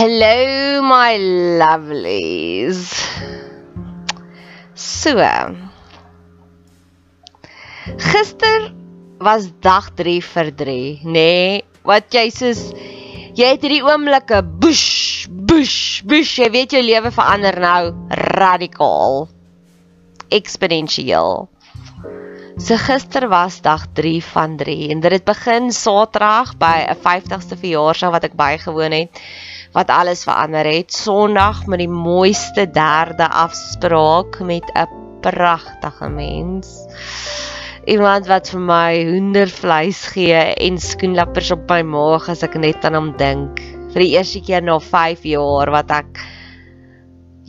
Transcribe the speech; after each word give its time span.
Hello 0.00 0.80
my 0.80 1.18
lovelies. 1.60 2.88
So. 4.72 5.12
Gister 8.00 8.72
was 9.20 9.50
dag 9.60 9.90
3 9.98 10.14
vir 10.24 10.48
3, 10.62 10.78
nê? 11.04 11.12
Nee, 11.12 11.60
wat 11.84 12.08
jy 12.16 12.24
soos 12.32 12.62
jy 13.36 13.50
het 13.50 13.60
hierdie 13.60 13.82
oomblikke 13.84 14.40
bush, 14.64 15.28
bush, 15.28 16.00
bush, 16.08 16.32
jy 16.40 16.48
weet 16.56 16.78
jou 16.78 16.80
lewe 16.80 17.12
verander 17.12 17.60
nou 17.60 17.92
radikaal. 18.40 19.26
Eksponensieel. 20.32 21.44
So 22.56 22.80
gister 22.80 23.28
was 23.28 23.60
dag 23.60 23.84
3 24.00 24.16
van 24.32 24.56
3 24.64 24.80
en 24.96 25.04
dit 25.04 25.12
het 25.18 25.28
begin 25.28 25.68
Saterdag 25.76 26.56
by 26.56 26.88
'n 26.88 27.00
50ste 27.04 27.60
verjaarsdag 27.60 28.16
wat 28.16 28.24
ek 28.32 28.40
bygewoon 28.40 28.96
het 28.96 29.24
wat 29.72 29.90
alles 29.90 30.24
verander 30.26 30.66
het. 30.66 30.92
Sondag 30.92 31.66
met 31.70 31.82
die 31.82 31.90
mooiste 31.90 32.66
derde 32.70 33.28
afspraak 33.28 34.40
met 34.40 34.64
'n 34.74 34.88
pragtige 35.20 36.08
mens. 36.08 36.86
Iemand 37.84 38.26
wat 38.26 38.50
vir 38.50 38.60
my 38.60 39.04
hoendervleis 39.04 40.06
gee 40.06 40.34
en 40.34 40.78
skoenlappers 40.78 41.50
op 41.50 41.70
my 41.70 41.82
maag 41.82 42.28
as 42.28 42.42
ek 42.42 42.54
net 42.54 42.84
aan 42.84 42.94
hom 42.94 43.16
dink. 43.16 43.60
Vir 43.92 44.02
die 44.02 44.12
eerste 44.16 44.40
keer 44.40 44.62
na 44.62 44.78
5 44.78 45.24
jaar 45.24 45.70
wat 45.70 45.90
ek 45.90 46.20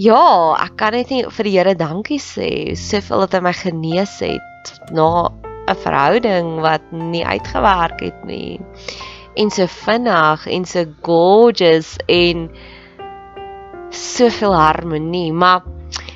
Ja, 0.01 0.55
ek 0.57 0.77
kan 0.77 0.93
net 0.93 1.09
nie 1.09 1.25
vir 1.29 1.43
die 1.43 1.57
Here 1.57 1.75
dankie 1.75 2.17
sê. 2.17 2.75
Soveel 2.75 3.19
dat 3.19 3.33
hy 3.33 3.39
my 3.39 3.53
genees 3.53 4.19
het 4.19 4.91
na 4.91 5.29
'n 5.67 5.75
verhouding 5.75 6.61
wat 6.61 6.81
nie 6.91 7.25
uitgewerk 7.25 7.99
het 8.01 8.25
nie 8.25 8.59
en 9.35 9.51
so 9.51 9.67
vinnig 9.67 10.47
en 10.47 10.65
so 10.65 10.85
gorgeous 11.01 11.97
en 12.07 12.49
soveel 13.89 14.55
harmonie. 14.55 15.31
Maar 15.33 15.63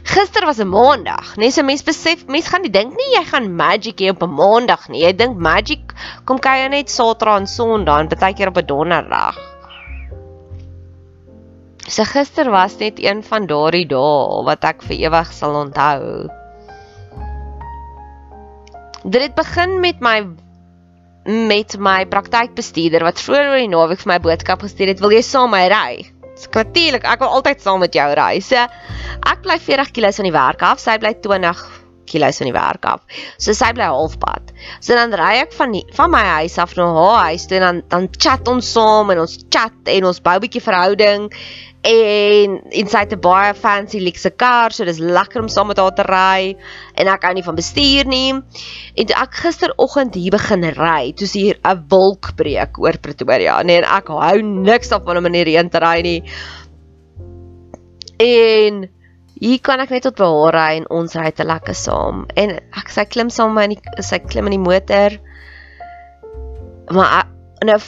gister 0.03 0.45
was 0.45 0.59
'n 0.59 0.67
maandag, 0.67 1.35
nee, 1.37 1.51
so 1.51 1.63
mense 1.63 1.83
besef, 1.83 2.27
mense 2.27 2.49
gaan 2.49 2.61
nie 2.61 2.71
dink 2.71 2.93
nie 2.95 3.15
jy 3.15 3.23
gaan 3.23 3.55
magic 3.55 3.97
hê 3.99 4.09
op 4.09 4.23
'n 4.23 4.35
maandag 4.35 4.89
nie. 4.89 5.03
Jy 5.03 5.13
dink 5.13 5.37
magic 5.37 5.93
kom 6.25 6.39
kyk 6.39 6.69
net 6.69 6.89
Saterdag 6.89 7.39
en 7.39 7.47
Sondag 7.47 7.99
en 7.99 8.07
baie 8.07 8.33
keer 8.33 8.47
op 8.47 8.57
'n 8.57 8.65
donderdag. 8.65 9.35
So 11.87 12.03
gister 12.03 12.49
was 12.49 12.79
net 12.79 12.97
een 12.97 13.23
van 13.23 13.45
daardie 13.45 13.85
dae 13.85 14.43
wat 14.45 14.63
ek 14.63 14.81
vir 14.83 14.97
ewig 15.05 15.33
sal 15.33 15.53
onthou. 15.55 16.29
Dit 19.05 19.21
het 19.21 19.35
begin 19.35 19.79
met 19.79 19.99
my 20.01 20.25
met 21.25 21.77
my 21.81 22.03
praktykbestuurder 22.05 23.05
wat 23.05 23.21
vroeër 23.21 23.47
oor 23.51 23.61
die 23.63 23.71
naweek 23.71 24.03
vir 24.03 24.11
my 24.13 24.19
boodskap 24.21 24.61
gestuur 24.61 24.93
het, 24.93 24.99
"Wil 25.01 25.17
jy 25.17 25.21
saam 25.21 25.49
my 25.51 25.67
ry?" 25.67 26.05
Natuurlik, 26.53 27.03
ek 27.03 27.19
wil 27.19 27.29
altyd 27.29 27.61
saam 27.61 27.79
met 27.79 27.93
jou 27.93 28.13
ry. 28.13 28.39
So 28.39 28.55
ek 28.55 29.41
bly 29.41 29.57
40 29.59 29.91
km 29.91 30.11
van 30.11 30.25
die 30.25 30.35
werk 30.35 30.61
af, 30.61 30.79
sy 30.79 30.97
bly 30.97 31.13
20 31.13 31.85
km 32.05 32.31
van 32.37 32.49
die 32.49 32.53
werk 32.53 32.85
af. 32.85 33.01
So 33.37 33.53
sy 33.53 33.71
bly 33.73 33.87
halfpad. 33.89 34.53
So 34.79 34.95
dan 34.97 35.13
ry 35.13 35.41
ek 35.41 35.53
van 35.53 35.71
die, 35.71 35.83
van 35.95 36.11
my 36.11 36.23
huis 36.41 36.57
af 36.61 36.75
na 36.77 36.87
haar 36.93 37.31
huis 37.31 37.47
toe 37.47 37.57
en 37.59 37.65
dan 37.65 37.81
dan 37.89 38.09
chat 38.17 38.47
ons 38.47 38.71
saam 38.71 39.11
en 39.11 39.19
ons 39.25 39.37
chat 39.49 39.91
en 39.91 40.05
ons 40.05 40.21
bou 40.21 40.35
'n 40.35 40.43
bietjie 40.43 40.61
verhouding 40.61 41.31
en 41.85 42.55
inside 42.73 43.15
'n 43.15 43.21
baie 43.21 43.53
fancy 43.53 43.99
luxe 44.01 44.29
kar, 44.35 44.73
so 44.73 44.85
dis 44.85 44.97
lekker 44.97 45.41
om 45.41 45.47
saam 45.47 45.67
met 45.67 45.77
haar 45.77 45.93
te 45.93 46.05
ry 46.07 46.55
en 46.97 47.07
ek 47.07 47.23
hou 47.27 47.33
nie 47.33 47.45
van 47.45 47.55
bestuur 47.55 48.05
nie. 48.09 48.33
En 48.95 49.05
toe 49.05 49.15
ek 49.21 49.37
gisteroggend 49.43 50.15
hier 50.15 50.31
begin 50.31 50.63
ry, 50.63 51.13
toe 51.13 51.27
sien 51.27 51.45
hier 51.45 51.59
'n 51.63 51.85
wolk 51.89 52.35
breek 52.35 52.79
oor 52.79 52.97
Pretoria. 52.97 53.61
Nee, 53.63 53.77
en 53.77 53.83
ek 53.83 54.07
hou 54.07 54.41
niks 54.41 54.89
daarvan 54.89 55.17
om 55.17 55.25
in 55.25 55.37
die 55.37 55.43
reën 55.43 55.69
te 55.69 55.79
ry 55.79 56.01
nie. 56.01 56.23
En 58.17 58.89
hier 59.39 59.59
kan 59.59 59.79
ek 59.79 59.89
net 59.89 60.03
tot 60.03 60.15
by 60.15 60.25
haar 60.25 60.53
ry 60.53 60.77
en 60.77 60.89
ons 60.89 61.15
ry 61.15 61.31
te 61.31 61.43
lekker 61.43 61.75
saam. 61.75 62.25
En 62.35 62.49
ek 62.73 62.89
sy 62.89 63.05
klim 63.05 63.29
saam 63.29 63.53
met 63.53 63.55
my 63.55 63.63
in 63.63 63.77
die 63.77 64.03
sy 64.03 64.19
klim 64.19 64.45
in 64.45 64.57
die 64.57 64.69
motor. 64.69 65.19
Maar 66.89 67.27
nou 67.61 67.79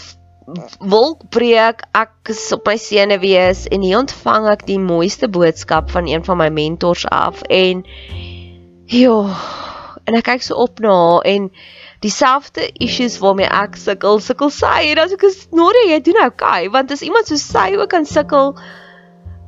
wolkbreek 0.80 1.82
ek 1.98 2.32
op 2.56 2.70
my 2.70 2.78
sene 2.80 3.18
wees 3.20 3.66
en 3.68 3.84
hier 3.84 4.00
ontvang 4.00 4.48
ek 4.54 4.64
die 4.70 4.80
mooiste 4.80 5.28
boodskap 5.28 5.92
van 5.92 6.08
een 6.08 6.24
van 6.24 6.40
my 6.40 6.48
mentors 6.54 7.04
af 7.12 7.42
en 7.52 7.84
ja 8.88 9.18
en 10.08 10.16
ek 10.16 10.24
kyk 10.30 10.46
so 10.46 10.56
op 10.64 10.80
na 10.80 10.94
haar 10.96 11.28
en 11.28 11.50
dieselfde 12.06 12.70
issues 12.80 13.18
waarmee 13.20 13.50
ek 13.52 13.76
sukkel 13.82 14.22
sukkel 14.24 14.54
sy 14.56 14.94
en 14.94 15.02
as 15.04 15.16
ek 15.18 15.26
is 15.28 15.42
Norie 15.52 15.90
jy 15.92 16.00
doen 16.06 16.22
okay 16.24 16.70
want 16.72 16.96
as 16.96 17.04
iemand 17.04 17.28
so 17.28 17.36
sy 17.42 17.74
ook 17.76 17.92
kan 17.92 18.08
sukkel 18.08 18.54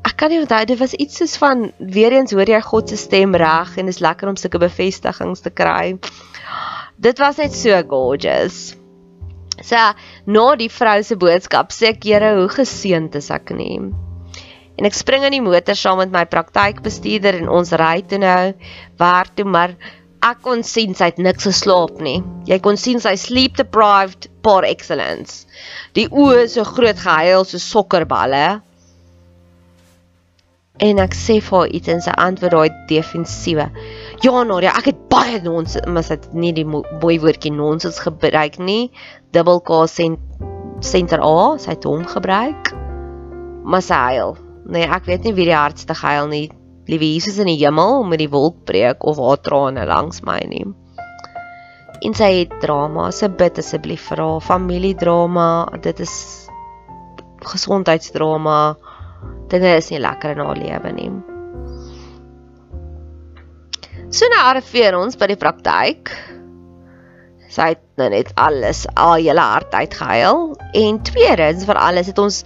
ek 0.04 0.18
kan 0.20 0.34
nie 0.34 0.42
onthou 0.44 0.66
dit 0.68 0.82
was 0.84 0.98
iets 1.00 1.22
soos 1.22 1.38
van 1.40 1.70
weer 1.80 2.18
eens 2.18 2.36
hoor 2.36 2.52
jy 2.52 2.60
God 2.66 2.92
se 2.92 3.00
stem 3.00 3.40
reg 3.40 3.72
en 3.78 3.88
dit 3.88 3.96
is 3.96 4.04
lekker 4.04 4.28
om 4.28 4.36
sulke 4.40 4.60
bevestigings 4.60 5.44
te 5.44 5.52
kry. 5.52 5.96
Dit 7.00 7.20
was 7.24 7.40
net 7.40 7.56
so 7.56 7.76
gorgeous 7.88 8.79
So 9.66 9.80
na 10.26 10.46
die 10.60 10.70
vrou 10.72 11.00
se 11.04 11.18
boodskap 11.20 11.74
sê 11.76 11.94
ek 11.94 12.06
Here 12.08 12.36
hoe 12.38 12.50
geseënd 12.54 13.18
is 13.20 13.30
ek 13.34 13.54
nie. 13.56 13.80
En 14.80 14.88
ek 14.88 14.96
spring 14.96 15.26
in 15.28 15.36
die 15.36 15.44
motor 15.44 15.76
saam 15.76 16.00
met 16.00 16.14
my 16.14 16.24
praktykbestuurder 16.32 17.42
en 17.42 17.50
ons 17.52 17.74
ry 17.82 17.98
toe 18.08 18.22
nou 18.22 18.54
werk 19.02 19.34
toe 19.36 19.46
maar 19.46 19.76
ek 20.24 20.40
kon 20.46 20.64
sien 20.68 20.96
sy 20.96 21.10
het 21.12 21.20
niks 21.20 21.48
geslaap 21.48 22.00
nie. 22.04 22.20
Jy 22.48 22.60
kon 22.64 22.80
sien 22.80 23.00
sy 23.04 23.16
sleep 23.20 23.60
deprived 23.60 24.30
par 24.44 24.68
excellence. 24.68 25.46
Die 25.96 26.08
oë 26.08 26.48
so 26.52 26.64
groot 26.68 27.00
gehuil 27.00 27.46
so 27.48 27.60
sokkerballe. 27.64 28.62
En 30.80 31.00
ek 31.04 31.16
sê 31.18 31.42
vir 31.44 31.58
haar 31.58 31.72
iets 31.76 31.92
en 31.92 32.02
sy 32.04 32.12
antwoord 32.24 32.54
daai 32.56 32.76
defensiewe. 32.88 33.66
Ja, 34.24 34.44
Nadia, 34.48 34.72
ek 34.80 34.86
het 34.94 35.02
baie 35.12 35.42
maar 35.44 36.06
sy 36.08 36.16
het 36.16 36.30
nie 36.32 36.54
die 36.56 36.64
mooi 36.64 37.18
woordjie 37.20 37.52
nonsens 37.52 38.00
gebruik 38.00 38.56
nie. 38.64 38.92
Dubbel 39.36 39.60
K 39.60 39.82
senter 40.80 41.20
A, 41.20 41.58
sy 41.60 41.76
het 41.76 41.84
hom 41.84 42.06
gebruik. 42.08 42.72
Maar 43.68 43.84
sy 43.84 44.00
huil. 44.16 44.38
Nee, 44.72 44.88
ek 44.88 45.06
weet 45.10 45.28
nie 45.28 45.36
wie 45.36 45.50
die 45.50 45.58
hardste 45.58 45.96
gehuil 46.00 46.32
nie. 46.32 46.48
Liewe 46.88 47.12
Jesus 47.12 47.42
in 47.44 47.52
die 47.52 47.60
hemel 47.60 48.06
met 48.08 48.22
die 48.24 48.32
wolk 48.32 48.64
breek 48.66 49.04
of 49.04 49.20
haar 49.20 49.42
trane 49.44 49.84
langs 49.86 50.24
my 50.24 50.40
nie. 50.48 50.64
En 52.08 52.16
sy 52.16 52.30
het 52.38 52.56
drama, 52.64 53.10
sy 53.12 53.28
bid 53.28 53.60
asseblief 53.60 54.08
vir 54.14 54.24
haar 54.24 54.40
familiedrama. 54.40 55.50
Dit 55.84 56.00
is 56.00 56.16
gesondheidsdrama 57.44 58.78
dinge 59.52 59.76
is 59.78 59.90
nie 59.94 60.02
lekker 60.02 60.36
in 60.36 60.44
haar 60.46 60.58
lewe 60.60 60.94
nie. 60.96 61.12
So 64.10 64.26
nou 64.34 64.42
arriveer 64.42 64.98
ons 64.98 65.18
by 65.22 65.28
die 65.30 65.38
praktyk. 65.38 66.10
Sy 67.50 67.74
het 67.74 67.84
nou 68.02 68.08
net 68.10 68.32
alles 68.42 68.86
al 68.98 69.20
hele 69.20 69.44
hart 69.52 69.74
uitgehuil 69.74 70.56
en 70.78 71.00
tweedens 71.06 71.66
vir 71.70 71.78
alles 71.82 72.10
het 72.10 72.22
ons 72.22 72.44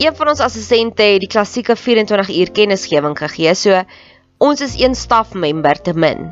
een 0.00 0.14
van 0.16 0.30
ons 0.32 0.42
assistente 0.42 1.08
die 1.22 1.30
klassieke 1.30 1.74
24 1.76 2.30
uur 2.36 2.52
kennisgewing 2.54 3.16
gegee. 3.18 3.54
So 3.58 3.82
ons 4.38 4.62
is 4.62 4.78
een 4.78 4.94
staf 4.94 5.34
member 5.34 5.82
te 5.82 5.94
min. 5.94 6.30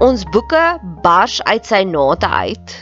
Ons 0.00 0.24
boeke 0.32 0.62
bars 1.04 1.42
uit 1.44 1.68
sy 1.68 1.84
nate 1.88 2.28
uit. 2.28 2.78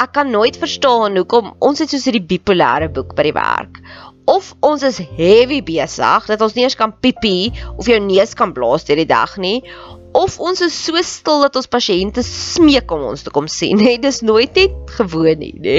Ek 0.00 0.16
kan 0.16 0.32
nooit 0.32 0.56
verstaan 0.58 1.20
hoekom 1.20 1.52
ons 1.62 1.84
het 1.84 1.92
soos 1.92 2.08
hierdie 2.08 2.24
bipolêre 2.32 2.88
boek 2.90 3.12
by 3.14 3.28
die 3.28 3.36
werk 3.36 3.78
of 4.24 4.54
ons 4.64 4.82
is 4.82 5.02
heavy 5.18 5.60
besig 5.64 6.28
dat 6.30 6.40
ons 6.44 6.54
nie 6.56 6.64
eens 6.64 6.78
kan 6.78 6.94
piepie 7.04 7.52
of 7.76 7.88
jou 7.90 7.98
neus 8.00 8.34
kan 8.34 8.54
blaas 8.56 8.86
deur 8.88 9.00
die 9.02 9.08
dag 9.08 9.36
nie. 9.36 9.60
Of 10.14 10.38
ons 10.38 10.62
is 10.62 10.74
so 10.86 11.00
stil 11.02 11.42
dat 11.42 11.56
ons 11.58 11.70
pasiënte 11.70 12.22
smeek 12.24 12.90
om 12.94 13.08
ons 13.10 13.24
te 13.26 13.32
kom 13.34 13.48
sien 13.50 13.80
nê 13.82 13.96
dis 14.00 14.22
nooit 14.22 14.54
net 14.54 14.96
gewoon 14.98 15.42
nie 15.42 15.54
nê 15.60 15.78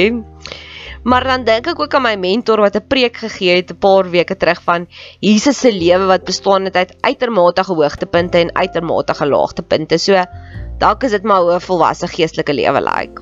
maar 1.06 1.22
dan 1.22 1.44
dink 1.46 1.68
ek 1.70 1.80
ook 1.80 1.94
aan 1.98 2.02
my 2.02 2.16
mentor 2.18 2.64
wat 2.66 2.76
'n 2.76 2.88
preek 2.90 3.18
gegee 3.22 3.62
het 3.62 3.72
'n 3.72 3.78
paar 3.78 4.10
weke 4.10 4.36
terug 4.36 4.62
van 4.66 4.88
Jesus 5.22 5.60
se 5.60 5.72
lewe 5.72 6.06
wat 6.06 6.26
bestaan 6.26 6.66
het 6.66 6.76
uit 6.76 6.96
uitermate 7.02 7.62
hoogtepunte 7.62 8.38
en 8.38 8.56
uitermate 8.56 9.14
laagtepunte 9.26 9.98
so 9.98 10.26
dalk 10.80 11.04
is 11.04 11.12
dit 11.12 11.24
maar 11.24 11.42
hoe 11.42 11.56
'n 11.56 11.62
volwasse 11.62 12.08
geestelike 12.08 12.54
lewe 12.54 12.82
lyk. 12.82 12.96
Like. 12.98 13.22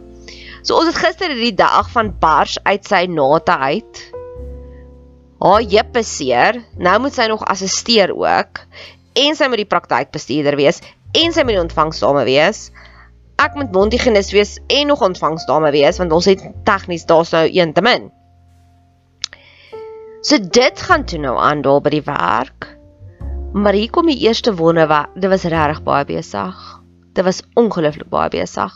so 0.63 0.75
ons 0.75 0.87
het 0.87 0.95
gister 0.95 1.29
hierdie 1.29 1.55
dag 1.55 1.89
van 1.91 2.15
bars 2.19 2.57
uit 2.63 2.85
sy 2.85 3.05
nate 3.05 3.57
uit 3.57 4.22
haar 5.43 5.63
heup 5.67 5.97
is 5.99 6.11
seer, 6.17 6.61
nou 6.79 6.95
moet 7.03 7.15
sy 7.15 7.27
nog 7.27 7.43
assisteer 7.51 8.13
ook 8.15 8.63
en 9.19 9.35
sy 9.35 9.49
moet 9.51 9.59
die 9.65 9.69
praktykbestuurder 9.69 10.55
wees 10.55 10.79
en 11.19 11.33
sy 11.35 11.43
moet 11.43 11.57
die 11.57 11.63
ontvangsdame 11.65 12.23
wees. 12.29 12.69
Ek 13.43 13.57
moet 13.59 13.73
mondhygiënis 13.75 14.31
wees 14.33 14.53
en 14.71 14.93
nog 14.93 15.03
ontvangsdame 15.03 15.73
wees 15.75 15.99
want 15.99 16.15
ons 16.15 16.29
het 16.31 16.45
tegnies 16.67 17.03
daar's 17.09 17.33
nou 17.35 17.43
een 17.49 17.73
te 17.75 17.83
min. 17.83 18.07
So 20.23 20.39
dit 20.39 20.85
gaan 20.87 21.03
toe 21.03 21.19
nou 21.19 21.35
aan 21.35 21.65
daar 21.65 21.83
by 21.83 21.91
die 21.97 22.05
werk. 22.07 22.69
Maar 23.53 23.75
hier 23.75 23.91
kom 23.91 24.07
die 24.07 24.21
eerste 24.23 24.55
wonder 24.55 24.87
wat 24.87 25.11
dit 25.19 25.29
was 25.29 25.43
regtig 25.51 25.83
baie 25.83 26.07
besig. 26.07 26.55
Dit 27.13 27.27
was 27.27 27.43
ongelooflik 27.59 28.07
baie 28.09 28.31
besig. 28.31 28.71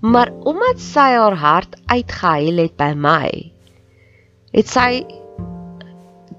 Maar 0.00 0.30
omdat 0.46 0.78
sy 0.80 1.10
haar 1.18 1.34
hart 1.34 1.74
uitgehuil 1.90 2.62
het 2.62 2.76
by 2.78 2.92
my, 2.94 3.55
het 4.56 4.68
sy 4.72 5.04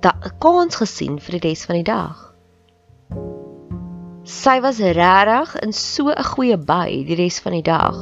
'n 0.07 0.31
kans 0.41 0.75
gesien 0.75 1.19
vir 1.21 1.37
die 1.37 1.49
res 1.49 1.65
van 1.65 1.75
die 1.75 1.85
dag. 1.85 2.33
Sy 4.23 4.59
was 4.61 4.79
regtig 4.79 5.55
in 5.61 5.73
so 5.73 6.09
'n 6.09 6.23
goeie 6.23 6.57
by 6.57 7.05
die 7.05 7.15
res 7.15 7.39
van 7.39 7.53
die 7.53 7.61
dag. 7.61 7.97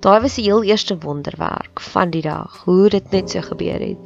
Daai 0.00 0.20
was 0.20 0.34
die 0.34 0.44
heel 0.44 0.64
eerste 0.64 0.96
wonderwerk 0.98 1.80
van 1.80 2.10
die 2.10 2.22
dag, 2.22 2.62
hoe 2.64 2.88
dit 2.88 3.10
net 3.10 3.30
so 3.30 3.40
gebeur 3.40 3.80
het. 3.80 4.04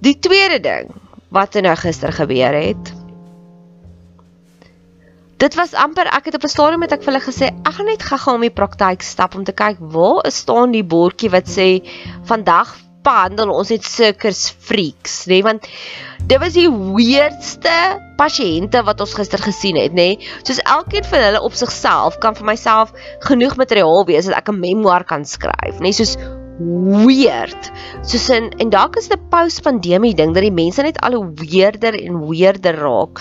Die 0.00 0.18
tweede 0.18 0.60
ding 0.60 0.94
wat 1.28 1.54
nou 1.54 1.74
gister 1.76 2.12
gebeur 2.12 2.54
het. 2.54 2.94
Dit 5.36 5.54
was 5.54 5.74
amper 5.74 6.06
ek 6.06 6.24
het 6.24 6.34
op 6.34 6.44
'n 6.44 6.48
stadium 6.48 6.78
met 6.78 6.92
ek 6.92 7.02
vir 7.02 7.12
hulle 7.12 7.24
gesê 7.24 7.50
ek 7.50 7.74
gaan 7.74 7.86
net 7.86 8.02
gou-gou 8.02 8.34
om 8.34 8.40
die 8.40 8.50
praktyk 8.50 9.02
stap 9.02 9.34
om 9.34 9.44
te 9.44 9.52
kyk 9.52 9.76
waar 9.80 10.26
is 10.26 10.36
staan 10.36 10.70
die 10.70 10.84
bordjie 10.84 11.30
wat 11.30 11.48
sê 11.48 11.82
vandag 12.22 12.78
behandel 13.02 13.50
ons 13.50 13.70
net 13.72 13.84
circus 13.84 14.50
freaks, 14.58 15.24
nê, 15.26 15.38
nee? 15.38 15.46
want 15.46 15.66
dit 16.26 16.38
was 16.38 16.54
die 16.54 16.68
weirdste 16.70 17.74
pasiënte 18.18 18.84
wat 18.86 19.00
ons 19.02 19.14
gister 19.18 19.42
gesien 19.42 19.78
het, 19.80 19.94
nê. 19.96 20.12
Nee? 20.16 20.30
Soos 20.46 20.62
elkeen 20.62 21.06
van 21.08 21.26
hulle 21.26 21.42
op 21.42 21.56
sigself 21.58 22.18
kan 22.22 22.36
vir 22.38 22.46
myself 22.52 22.94
genoeg 23.26 23.58
materiaal 23.60 24.06
wees 24.06 24.30
dat 24.30 24.38
ek 24.38 24.52
'n 24.52 24.60
memoir 24.60 25.04
kan 25.04 25.24
skryf, 25.24 25.80
nê, 25.80 25.90
nee? 25.90 25.92
soos 25.92 26.16
weird. 27.06 27.70
Soos 28.06 28.28
in 28.28 28.50
en 28.60 28.70
dalk 28.70 28.96
is 28.96 29.08
dit 29.08 29.18
'n 29.18 29.28
post-pandemie 29.30 30.14
ding 30.14 30.34
dat 30.34 30.42
die 30.42 30.52
mense 30.52 30.82
net 30.82 31.00
al 31.00 31.14
hoe 31.14 31.32
weirder 31.34 31.94
en 31.94 32.28
weirder 32.28 32.76
raak. 32.76 33.20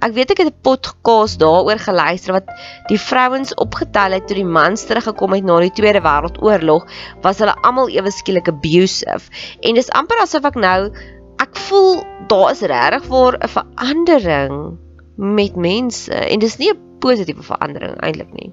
Ek 0.00 0.14
weet 0.16 0.30
ek 0.32 0.38
het 0.40 0.48
'n 0.48 0.62
podcast 0.64 1.38
daaroor 1.40 1.78
geluister 1.78 2.32
wat 2.32 2.48
die 2.88 2.98
vrouens 2.98 3.54
opgetel 3.54 4.16
het 4.16 4.26
toe 4.26 4.36
die 4.36 4.48
mans 4.48 4.84
teruggekom 4.88 5.32
het 5.36 5.44
na 5.44 5.58
die 5.60 5.72
Tweede 5.76 6.00
Wêreldoorlog, 6.00 6.86
was 7.20 7.38
hulle 7.38 7.54
almal 7.60 7.88
ewe 7.88 8.10
skielik 8.10 8.48
abusive. 8.48 9.28
En 9.60 9.74
dis 9.74 9.90
amper 9.90 10.22
asof 10.22 10.44
ek 10.44 10.56
nou 10.56 10.90
ek 11.38 11.56
voel 11.68 12.04
daar 12.28 12.50
is 12.50 12.60
regtig 12.60 13.04
vir 13.04 13.36
'n 13.36 13.48
verandering 13.48 14.78
met 15.16 15.56
mense 15.56 16.14
en 16.14 16.38
dis 16.38 16.56
nie 16.56 16.72
'n 16.72 16.80
positiewe 17.00 17.42
verandering 17.42 18.00
eintlik 18.00 18.32
nie. 18.32 18.52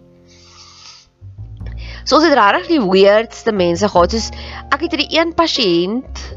So 2.04 2.16
ons 2.16 2.26
het 2.26 2.38
regtig 2.40 2.68
die 2.68 2.84
weirdste 2.84 3.52
mense 3.52 3.88
gehad. 3.88 4.12
Soos 4.12 4.32
ek 4.72 4.82
het 4.82 4.92
hierdie 4.92 5.20
een 5.20 5.34
pasiënt 5.34 6.37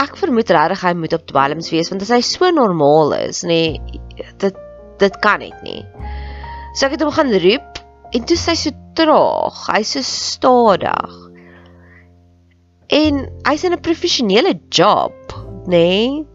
ek 0.00 0.16
vermoed 0.16 0.50
regtig 0.54 0.82
hy 0.86 0.92
moet 0.96 1.14
op 1.16 1.26
dwelms 1.28 1.70
wees 1.72 1.90
want 1.92 2.04
as 2.06 2.12
hy 2.14 2.20
so 2.24 2.50
normaal 2.54 3.14
is, 3.18 3.42
nê, 3.44 3.62
nee, 3.76 4.28
dit 4.40 4.66
dit 5.00 5.16
kan 5.24 5.40
net 5.40 5.62
nie. 5.64 5.80
So 6.76 6.86
ek 6.86 6.96
het 6.96 7.04
hom 7.04 7.12
gaan 7.14 7.32
roep 7.32 7.80
en 8.16 8.26
toe 8.28 8.36
sy 8.36 8.56
so 8.58 8.74
traag, 8.98 9.60
hy's 9.70 9.94
so 9.96 10.04
stadig. 10.04 11.16
En 12.90 13.22
hy's 13.46 13.64
in 13.64 13.72
'n 13.76 13.80
professionele 13.80 14.58
job, 14.68 15.14
nê? 15.66 15.70
Nee? 15.70 16.26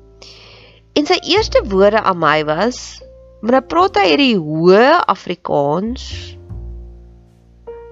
En 0.96 1.06
sy 1.06 1.18
eerste 1.28 1.60
woorde 1.68 2.02
aan 2.02 2.20
my 2.20 2.46
was, 2.48 3.02
"Maar 3.42 3.52
nou 3.52 3.62
praat 3.62 3.98
hy 4.00 4.08
hierdie 4.08 4.38
hoë 4.40 5.04
Afrikaans. 5.06 6.38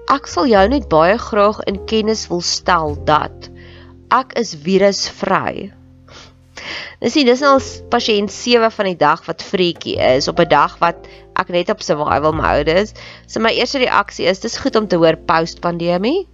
Ek 0.08 0.26
sal 0.26 0.46
jou 0.46 0.68
net 0.68 0.88
baie 0.88 1.18
graag 1.18 1.60
in 1.66 1.84
kennis 1.84 2.28
wil 2.28 2.40
stel 2.40 2.96
dat 3.04 3.50
ek 4.14 4.36
is 4.38 4.54
virusvry. 4.64 5.72
Dis 7.02 7.16
nie 7.18 7.24
dis 7.26 7.42
nou 7.44 7.56
al 7.56 7.64
pasiënt 7.92 8.32
7 8.32 8.70
van 8.72 8.88
die 8.88 8.98
dag 9.00 9.24
wat 9.26 9.42
freaky 9.44 9.96
is 10.00 10.28
op 10.30 10.40
'n 10.40 10.48
dag 10.48 10.78
wat 10.80 11.08
ek 11.40 11.50
net 11.50 11.70
op 11.70 11.82
survival 11.82 12.32
mode 12.32 12.70
is. 12.70 12.94
So 13.26 13.40
my 13.40 13.52
eerste 13.52 13.82
reaksie 13.82 14.26
is 14.30 14.40
dis 14.40 14.56
goed 14.62 14.76
om 14.76 14.86
te 14.88 14.96
hoor 14.96 15.16
post 15.16 15.60
pandemie. 15.60 16.28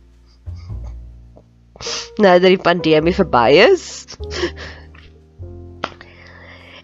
Nou 2.19 2.39
dat 2.39 2.51
die 2.53 2.61
pandemie 2.61 3.15
verby 3.15 3.49
is. 3.73 4.07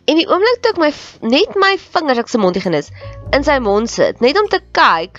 En 0.07 0.17
die 0.17 0.27
oomblik 0.31 0.63
toe 0.63 0.73
ek 0.73 0.79
my 0.79 0.91
net 1.29 1.57
my 1.59 1.75
vingers 1.83 2.19
ek 2.23 2.29
se 2.31 2.39
mondie 2.39 2.63
genis 2.63 2.93
in 3.35 3.43
sy 3.45 3.59
mond 3.59 3.91
sit, 3.91 4.21
net 4.23 4.39
om 4.39 4.47
te 4.49 4.61
kyk 4.73 5.19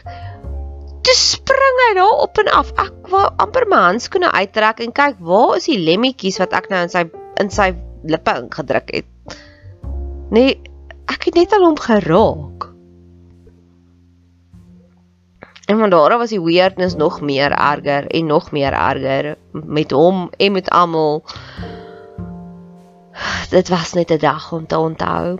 toe 1.07 1.15
spring 1.15 1.77
hy 1.85 1.91
daar 1.95 2.21
op 2.23 2.39
en 2.41 2.49
af. 2.51 2.73
Ek 2.83 3.11
wou 3.11 3.23
amper 3.39 3.67
my 3.71 3.79
handskoene 3.85 4.31
uittrek 4.35 4.81
en 4.83 4.95
kyk 4.95 5.21
waar 5.23 5.55
is 5.55 5.69
die 5.69 5.79
lemmetjies 5.79 6.39
wat 6.41 6.55
ek 6.57 6.67
nou 6.71 6.83
in 6.83 6.91
sy 6.91 7.05
in 7.39 7.51
sy 7.53 7.69
lippe 8.07 8.33
ingedruk 8.41 8.91
het. 8.91 9.37
Nee, 10.35 10.57
ek 11.07 11.29
het 11.29 11.39
net 11.39 11.55
al 11.55 11.63
hom 11.69 11.77
geraak. 11.79 12.67
En 15.67 15.79
van 15.79 15.91
daar 15.91 16.15
af 16.15 16.23
was 16.23 16.35
die 16.35 16.43
weirdness 16.43 16.95
nog 16.99 17.21
meer 17.21 17.51
erger 17.55 18.07
en 18.07 18.27
nog 18.27 18.51
meer 18.55 18.75
erger 18.75 19.35
met 19.51 19.91
hom 19.91 20.27
en 20.37 20.51
met 20.51 20.69
almal. 20.75 21.23
Dit 23.51 23.69
was 23.71 23.93
net 23.93 24.11
'n 24.11 24.19
dag 24.19 24.51
om 24.51 24.67
te 24.67 24.77
onthou. 24.77 25.37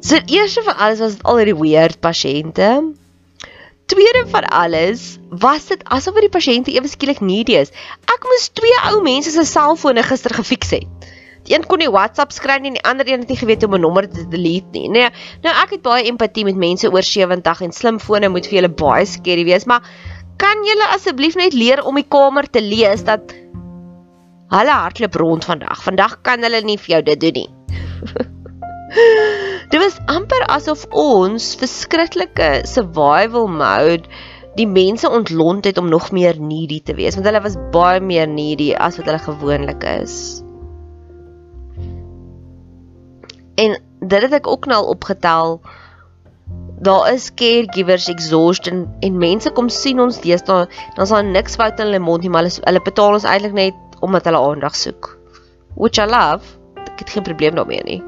So 0.00 0.18
eers 0.26 0.58
van 0.62 0.76
alles 0.76 0.98
was 0.98 1.12
dit 1.12 1.22
al 1.22 1.36
hierdie 1.36 1.58
weird 1.58 2.00
pasiënte 2.00 2.94
tweede 3.86 4.24
van 4.30 4.44
alles 4.44 5.18
was 5.28 5.66
dit 5.66 5.82
asof 5.84 6.18
die 6.20 6.32
pasiënte 6.32 6.72
ewe 6.74 6.88
skielik 6.88 7.20
needy 7.20 7.56
is. 7.60 7.72
Ek 8.08 8.24
moes 8.28 8.48
twee 8.56 8.78
ou 8.90 9.02
mense 9.04 9.32
se 9.34 9.44
selfone 9.48 10.04
gister 10.06 10.34
gefiks 10.34 10.72
het. 10.76 11.10
Die 11.42 11.56
een 11.56 11.64
kon 11.66 11.80
nie 11.82 11.90
WhatsApp 11.90 12.32
skryf 12.32 12.62
nie 12.62 12.70
en 12.70 12.78
die 12.78 12.84
ander 12.86 13.08
een 13.08 13.24
het 13.24 13.32
nie 13.32 13.38
geweet 13.40 13.64
hoe 13.64 13.70
om 13.72 13.76
'n 13.78 13.82
nommer 13.82 14.08
te 14.08 14.28
delete 14.28 14.78
nie. 14.78 14.88
Nee, 14.88 15.08
nou 15.42 15.54
ek 15.62 15.70
het 15.76 15.82
baie 15.82 16.06
empatie 16.06 16.44
met 16.44 16.56
mense 16.56 16.90
oor 16.90 17.02
70 17.02 17.60
en 17.60 17.72
slimfone 17.72 18.28
moet 18.28 18.46
vir 18.46 18.60
julle 18.60 18.74
baie 18.84 19.06
skerry 19.06 19.44
wees, 19.44 19.64
maar 19.64 19.82
kan 20.36 20.64
julle 20.64 20.86
asseblief 20.94 21.34
net 21.34 21.52
leer 21.52 21.82
om 21.82 21.94
die 21.94 22.08
kamer 22.08 22.50
te 22.50 22.60
lees 22.60 23.04
dat 23.04 23.34
hulle 24.52 24.70
hardloop 24.70 25.14
rond 25.14 25.44
vandag. 25.44 25.82
Vandag 25.82 26.20
kan 26.22 26.42
hulle 26.42 26.62
nie 26.62 26.78
vir 26.78 26.94
jou 26.94 27.02
dit 27.02 27.20
doen 27.20 27.32
nie. 27.32 27.48
Dit 29.72 29.80
was 29.80 29.96
amper 30.12 30.44
asof 30.52 30.84
ons 30.90 31.54
verskriklike 31.56 32.48
survival 32.68 33.48
mode 33.48 34.08
die 34.58 34.66
mense 34.68 35.08
ontlont 35.08 35.64
het 35.64 35.78
om 35.80 35.88
nog 35.88 36.10
meer 36.12 36.36
needy 36.40 36.82
te 36.84 36.94
wees 36.98 37.16
want 37.16 37.28
hulle 37.28 37.40
was 37.44 37.56
baie 37.72 38.02
meer 38.04 38.28
needy 38.28 38.72
as 38.76 38.98
wat 39.00 39.08
hulle 39.08 39.22
gewoonlik 39.22 39.86
is. 39.88 40.16
En 43.56 43.78
dit 44.00 44.26
het 44.26 44.36
ek 44.36 44.50
ook 44.50 44.68
nou 44.68 44.82
opgetel. 44.92 45.60
Daar 46.82 47.12
is 47.12 47.30
caregivers 47.38 48.10
exhaustion 48.12 48.84
en 49.00 49.18
mense 49.18 49.50
kom 49.56 49.68
sien 49.72 50.00
ons 50.02 50.20
deesdae 50.20 50.66
dan 50.68 51.04
is 51.06 51.14
daar 51.14 51.24
niks 51.24 51.56
fout 51.56 51.80
in 51.80 51.88
hulle 51.88 52.02
mond 52.02 52.26
nie 52.26 52.32
maar 52.32 52.44
hulle, 52.44 52.64
hulle 52.66 52.84
betaal 52.84 53.20
ons 53.20 53.28
eintlik 53.28 53.56
net 53.56 54.00
omdat 54.04 54.28
hulle 54.28 54.44
aandag 54.50 54.76
soek. 54.76 55.14
Which 55.78 56.02
I 56.02 56.10
love. 56.10 56.58
Ek 56.82 57.06
het 57.06 57.14
geen 57.14 57.24
probleem 57.24 57.56
daarmee 57.56 57.84
nie. 57.88 58.02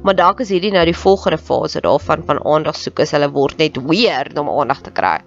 Maar 0.00 0.16
dalk 0.16 0.40
is 0.40 0.48
hierdie 0.48 0.72
nou 0.72 0.86
die 0.88 0.96
volgende 0.96 1.36
fase 1.36 1.82
daarvan 1.84 2.22
van 2.24 2.40
aandag 2.48 2.78
soek 2.80 3.02
as 3.04 3.12
hulle 3.12 3.28
word 3.34 3.58
net 3.60 3.76
weer 3.84 4.30
om 4.40 4.48
aandag 4.48 4.80
te 4.86 4.92
kry. 4.96 5.18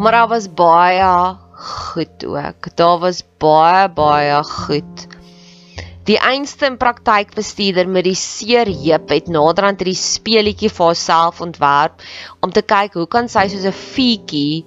Maar 0.00 0.12
daar 0.12 0.28
was 0.28 0.48
baie 0.52 1.36
goed 1.52 2.24
ook. 2.24 2.76
Daar 2.76 2.98
was 2.98 3.22
baie 3.38 3.88
baie 3.88 4.42
goed. 4.44 5.06
Die 6.04 6.18
einste 6.18 6.68
praktykbestuurder 6.76 7.88
met 7.88 8.04
die 8.04 8.16
seer 8.16 8.68
heup 8.68 9.08
het 9.12 9.28
naderhand 9.32 9.80
hierdie 9.80 9.96
speelietjie 9.96 10.68
vir 10.68 10.90
haarself 10.90 11.40
ontwerp 11.44 12.04
om 12.44 12.52
te 12.52 12.60
kyk 12.60 12.96
hoe 13.00 13.06
kan 13.08 13.28
sy 13.32 13.46
soos 13.52 13.64
'n 13.68 13.72
fietjie 13.72 14.64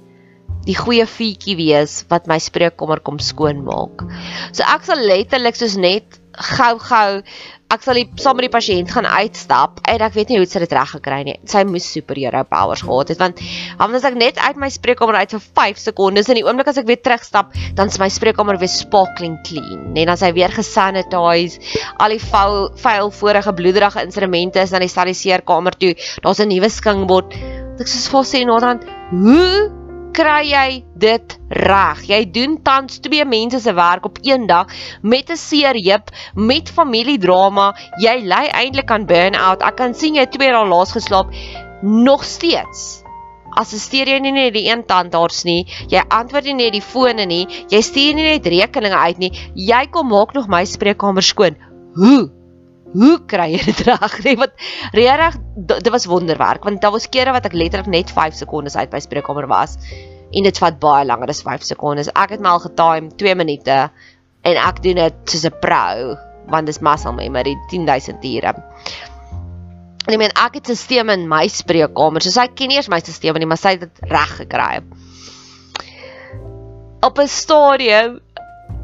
die 0.68 0.78
goeie 0.78 1.08
fietjie 1.10 1.58
wees 1.60 2.04
wat 2.12 2.28
my 2.28 2.40
spreekkamer 2.44 3.02
kom 3.04 3.20
skoonmaak. 3.24 4.06
So 4.52 4.68
ek 4.68 4.88
sal 4.88 5.04
letterlik 5.08 5.60
soos 5.60 5.78
net 5.80 6.20
gou-gou 6.38 7.24
ek 7.68 7.84
sal 7.84 7.98
die, 8.00 8.06
saam 8.22 8.38
met 8.40 8.46
die 8.46 8.52
pasiënt 8.54 8.92
gaan 8.94 9.08
uitstap 9.10 9.82
en 9.92 10.04
ek 10.06 10.14
weet 10.16 10.30
nie 10.32 10.38
hoe 10.40 10.48
sy 10.48 10.62
dit 10.64 10.74
reg 10.76 10.92
gekry 10.96 11.18
nie. 11.28 11.36
Sy 11.52 11.66
moes 11.68 11.88
superhero 11.92 12.44
powers 12.48 12.84
gehad 12.86 13.12
het 13.12 13.20
want 13.20 13.42
anders 13.84 14.06
ek 14.08 14.16
net 14.20 14.40
uit 14.40 14.60
my 14.62 14.70
spreekkamer 14.72 15.18
uit 15.20 15.36
vir 15.36 15.44
5 15.60 15.82
sekondes 15.82 16.32
en 16.32 16.40
die 16.40 16.46
oomblik 16.48 16.72
as 16.72 16.80
ek 16.80 16.88
weer 16.88 17.02
terugstap, 17.04 17.52
dan 17.76 17.92
is 17.92 18.00
my 18.00 18.08
spreekkamer 18.14 18.60
weer 18.62 18.72
sparkling 18.72 19.36
clean. 19.48 19.90
Net 19.96 20.08
dan 20.08 20.20
sy 20.20 20.32
weer 20.38 20.54
gesanitize, 20.56 21.60
al 22.00 22.16
die 22.16 22.24
vuil 22.24 22.70
vuil 22.80 23.12
vorige 23.20 23.56
bloederige 23.58 24.06
instrumente 24.08 24.64
is 24.64 24.72
dan 24.72 24.86
die 24.86 24.92
steriliseerkamer 24.94 25.76
toe. 25.76 25.96
Daar's 26.24 26.40
'n 26.40 26.48
nuwe 26.48 26.70
skingbord. 26.72 27.36
Ek 27.78 27.88
sê 27.88 28.00
vir 28.10 28.24
sy 28.24 28.44
naderhand, 28.48 28.88
"Hoe 29.12 29.76
kry 30.18 30.50
jy 30.50 30.70
dit 30.98 31.36
reg? 31.54 32.02
Jy 32.10 32.22
doen 32.34 32.58
tans 32.66 32.98
twee 33.06 33.26
mense 33.26 33.60
se 33.62 33.74
werk 33.78 34.06
op 34.10 34.18
een 34.26 34.48
dag 34.50 34.72
met 35.02 35.30
'n 35.30 35.38
seer 35.38 35.78
heup, 35.78 36.10
met 36.34 36.70
familiedrama. 36.70 37.76
Jy 38.02 38.16
ly 38.26 38.46
eintlik 38.62 38.92
aan 38.92 39.06
burn-out. 39.06 39.62
Ek 39.62 39.76
kan 39.78 39.94
sien 39.94 40.16
jy 40.16 40.26
twee 40.26 40.52
dae 40.52 40.66
laas 40.66 40.92
geslaap 40.92 41.30
nog 41.82 42.24
steeds. 42.24 43.04
Assisteer 43.58 44.08
jy 44.08 44.20
nie 44.20 44.32
net 44.32 44.54
die 44.54 44.70
een 44.70 44.86
tandarts 44.86 45.44
nie, 45.44 45.66
jy 45.90 46.02
antwoord 46.10 46.46
nie 46.46 46.54
net 46.54 46.74
die 46.74 46.82
fone 46.82 47.26
nie, 47.26 47.48
jy 47.70 47.82
stuur 47.82 48.14
nie 48.14 48.30
net 48.32 48.46
rekeninge 48.46 48.98
uit 48.98 49.18
nie, 49.18 49.32
jy 49.56 49.88
kom 49.90 50.08
maak 50.08 50.34
nog 50.34 50.48
my 50.48 50.66
spreekkamer 50.66 51.24
skoon. 51.24 51.56
Hoe? 51.96 52.37
Hoe 52.94 53.15
kry 53.25 53.50
jy 53.56 53.63
dit 53.65 53.82
reg? 53.88 54.20
Nee, 54.25 54.38
wat 54.39 54.53
regtig 54.96 55.39
dit 55.56 55.89
was 55.94 56.06
wonderwerk 56.06 56.63
want 56.63 56.82
daar 56.82 56.96
was 56.96 57.10
kere 57.10 57.34
wat 57.36 57.46
ek 57.46 57.58
letterlik 57.58 57.89
net 57.91 58.12
5 58.12 58.38
sekondes 58.44 58.75
uit 58.75 58.89
by 58.89 59.00
spreekkamer 59.03 59.48
was 59.48 59.77
en 60.32 60.44
dit 60.44 60.60
vat 60.60 60.79
baie 60.79 61.06
langer 61.08 61.32
as 61.32 61.41
5 61.46 61.63
sekondes. 61.63 62.12
Ek 62.12 62.36
het 62.36 62.44
my 62.44 62.56
al 62.56 62.63
getime 62.63 63.12
2 63.15 63.36
minute 63.39 63.77
en 64.48 64.60
ek 64.63 64.82
doen 64.84 65.00
dit 65.03 65.20
soos 65.32 65.46
'n 65.46 65.60
pro 65.62 66.15
want 66.48 66.67
dis 66.67 66.79
muscle 66.79 67.13
memory 67.13 67.56
10000 67.70 68.24
ure. 68.24 68.53
En 70.08 70.13
ek 70.15 70.20
meen 70.22 70.36
ek 70.39 70.53
het 70.60 70.70
'n 70.70 70.75
stelsel 70.75 71.12
in 71.12 71.27
my 71.27 71.48
spreekkamer. 71.48 72.22
So 72.22 72.32
sy 72.32 72.48
ken 72.48 72.72
eers 72.72 72.88
my 72.88 73.00
stelsel 73.00 73.39
nie, 73.39 73.46
maar 73.46 73.58
sy 73.60 73.75
het 73.75 73.82
dit 73.82 74.00
reg 74.08 74.38
gekry. 74.39 74.82
Op 77.03 77.20
'n 77.20 77.27
stadium 77.27 78.20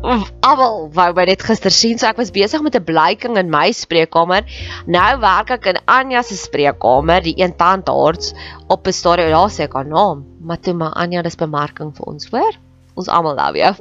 almal 0.03 0.89
wou 0.91 1.07
my 1.15 1.25
net 1.29 1.43
gister 1.48 1.72
sien, 1.72 2.00
so 2.00 2.07
ek 2.10 2.19
was 2.19 2.33
besig 2.36 2.62
met 2.62 2.75
'n 2.75 2.83
blyking 2.83 3.38
in 3.39 3.50
my 3.50 3.72
spreekkamer. 3.72 4.43
Nou 4.86 5.19
werk 5.19 5.51
ek 5.51 5.65
in 5.72 5.79
Anja 5.88 6.22
se 6.22 6.36
spreekkamer, 6.36 7.24
die 7.24 7.36
een 7.38 7.55
tandarts 7.55 8.33
op 8.67 8.88
'n 8.88 8.91
stadium. 8.91 9.29
Ja, 9.29 9.48
sê 9.48 9.63
ek 9.63 9.74
haar 9.74 9.88
naam. 9.88 10.25
Maar 10.41 10.60
toe 10.60 10.74
maar 10.74 10.93
Anja, 10.93 11.22
dis 11.22 11.36
bemarking 11.36 11.95
vir 11.95 12.05
ons, 12.05 12.27
hoor? 12.31 12.53
Ons 12.95 13.07
almal 13.07 13.36
love 13.36 13.57
jou. 13.57 13.74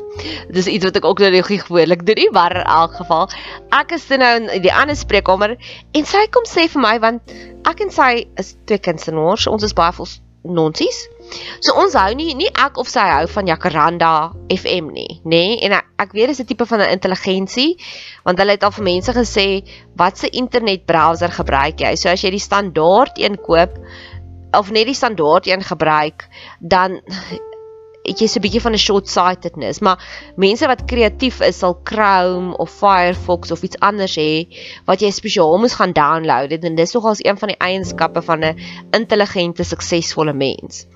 Dis 0.50 0.66
iets 0.66 0.84
wat 0.84 0.96
ek 0.96 1.04
ook 1.04 1.18
nou 1.18 1.30
nie 1.30 1.42
gewoonlik 1.42 2.06
doen 2.06 2.16
nie, 2.16 2.30
maar 2.30 2.56
in 2.56 2.62
elk 2.64 2.94
geval, 2.94 3.28
ek 3.70 3.92
is 3.92 4.08
nou 4.08 4.48
in 4.48 4.62
die 4.62 4.72
ander 4.72 4.96
spreekkamer 4.96 5.56
en 5.92 6.04
sy 6.04 6.26
kom 6.30 6.44
sê 6.44 6.68
vir 6.68 6.80
my 6.80 6.98
want 6.98 7.22
ek 7.66 7.80
en 7.80 7.90
sy 7.90 8.26
is 8.36 8.56
twee 8.64 8.78
kunstenaars, 8.78 9.46
ons 9.46 9.62
is 9.62 9.74
baie 9.74 9.92
vol 9.92 10.08
nonsies. 10.42 11.08
So 11.60 11.74
ons 11.80 11.94
hou 11.98 12.10
nie 12.18 12.34
nie 12.38 12.50
ek 12.50 12.78
of 12.80 12.88
sy 12.90 13.04
hou 13.10 13.26
van 13.34 13.50
Jacaranda 13.50 14.12
FM 14.50 14.92
nie, 14.92 15.20
nê? 15.24 15.30
Nee? 15.30 15.60
En 15.66 15.76
ek, 15.78 15.90
ek 16.06 16.16
weet 16.16 16.32
dis 16.32 16.40
'n 16.40 16.46
tipe 16.46 16.66
van 16.66 16.80
'n 16.80 16.94
intelligensie 16.96 17.76
want 18.24 18.38
hulle 18.38 18.56
het 18.56 18.64
al 18.64 18.74
vir 18.78 18.84
mense 18.84 19.12
gesê 19.12 19.46
wat 19.96 20.18
se 20.18 20.28
internetbrowser 20.28 21.30
gebruik 21.30 21.80
jy? 21.80 21.94
So 21.96 22.08
as 22.08 22.22
jy 22.22 22.30
die 22.30 22.46
standaard 22.48 23.18
een 23.18 23.36
koop 23.36 23.78
of 24.52 24.70
net 24.70 24.86
die 24.86 24.94
standaard 24.94 25.46
een 25.46 25.62
gebruik, 25.62 26.28
dan 26.60 27.00
het 28.02 28.18
jy 28.18 28.26
so 28.26 28.38
'n 28.40 28.42
bietjie 28.42 28.60
van 28.60 28.74
'n 28.74 28.82
short-sightedness, 28.82 29.80
maar 29.80 29.98
mense 30.36 30.66
wat 30.66 30.84
kreatief 30.90 31.40
is 31.40 31.58
sal 31.58 31.78
Chrome 31.84 32.56
of 32.56 32.70
Firefox 32.70 33.50
of 33.50 33.62
iets 33.62 33.78
anders 33.78 34.16
hê 34.16 34.46
wat 34.86 35.00
jy 35.00 35.10
spesiaal 35.10 35.58
moet 35.58 35.72
gaan 35.72 35.92
download 35.92 36.50
en 36.52 36.74
dis 36.74 36.92
nogals 36.92 37.24
een 37.24 37.38
van 37.38 37.48
die 37.48 37.58
eienskappe 37.58 38.22
van 38.22 38.44
'n 38.44 38.58
intelligente, 38.90 39.64
suksesvolle 39.64 40.32
mens. 40.32 40.86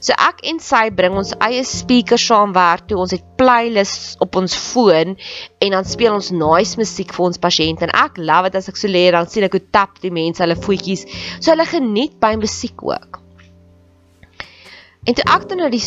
So 0.00 0.12
ek 0.12 0.40
en 0.42 0.60
sy 0.60 0.90
bring 0.90 1.16
ons 1.16 1.34
eie 1.40 1.64
speakers 1.64 2.26
saamwerk 2.26 2.86
toe 2.86 2.98
ons 2.98 3.10
het 3.10 3.24
playlists 3.36 4.16
op 4.20 4.36
ons 4.36 4.54
foon 4.54 5.16
en 5.58 5.70
dan 5.70 5.84
speel 5.84 6.14
ons 6.14 6.30
nice 6.30 6.76
musiek 6.76 7.12
vir 7.12 7.24
ons 7.24 7.38
pasiënte 7.38 7.82
en 7.82 7.94
ek 8.04 8.16
love 8.16 8.50
dit 8.50 8.54
as 8.54 8.68
ek 8.68 8.76
so 8.76 8.88
lê 8.88 9.10
dan 9.10 9.26
sien 9.26 9.44
ek 9.44 9.52
hoe 9.52 9.70
tap 9.70 10.00
die 10.00 10.10
mense 10.10 10.42
hulle 10.42 10.56
voetjies 10.56 11.06
so 11.40 11.50
hulle 11.50 11.66
geniet 11.66 12.20
by 12.20 12.36
musiek 12.36 12.82
ook. 12.82 13.18
En 15.04 15.14
toe 15.14 15.24
ek 15.34 15.48
dan 15.48 15.58
nou 15.58 15.70
die 15.70 15.82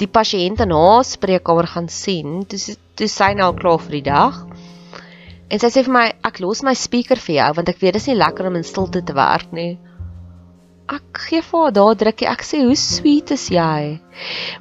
die 0.00 0.08
pasiënte 0.08 0.66
na 0.68 1.02
spreekkamer 1.06 1.68
gaan 1.72 1.88
sien, 1.92 2.44
toe 2.48 2.76
toe 2.96 3.08
sy 3.12 3.32
nou 3.36 3.50
klaar 3.56 3.80
vir 3.84 3.98
die 3.98 4.06
dag. 4.06 4.38
En 5.52 5.60
sy 5.62 5.68
sê 5.70 5.82
vir 5.86 5.94
my, 5.94 6.06
ek 6.26 6.40
los 6.42 6.62
my 6.66 6.74
speaker 6.74 7.20
vir 7.22 7.36
jou 7.36 7.50
want 7.58 7.68
ek 7.70 7.82
weet 7.82 7.96
dit 7.96 8.02
is 8.02 8.08
nie 8.10 8.18
lekker 8.18 8.48
om 8.48 8.56
in 8.58 8.66
stilte 8.66 9.04
te 9.04 9.14
werk 9.16 9.52
nie. 9.56 9.76
Ek 10.86 11.20
gee 11.26 11.42
vir 11.42 11.62
haar 11.64 11.72
daar 11.74 11.96
drukkie. 11.98 12.28
Ek 12.30 12.42
sê, 12.46 12.62
"Hoe 12.62 12.76
sweet 12.76 13.30
is 13.32 13.48
jy?" 13.50 14.00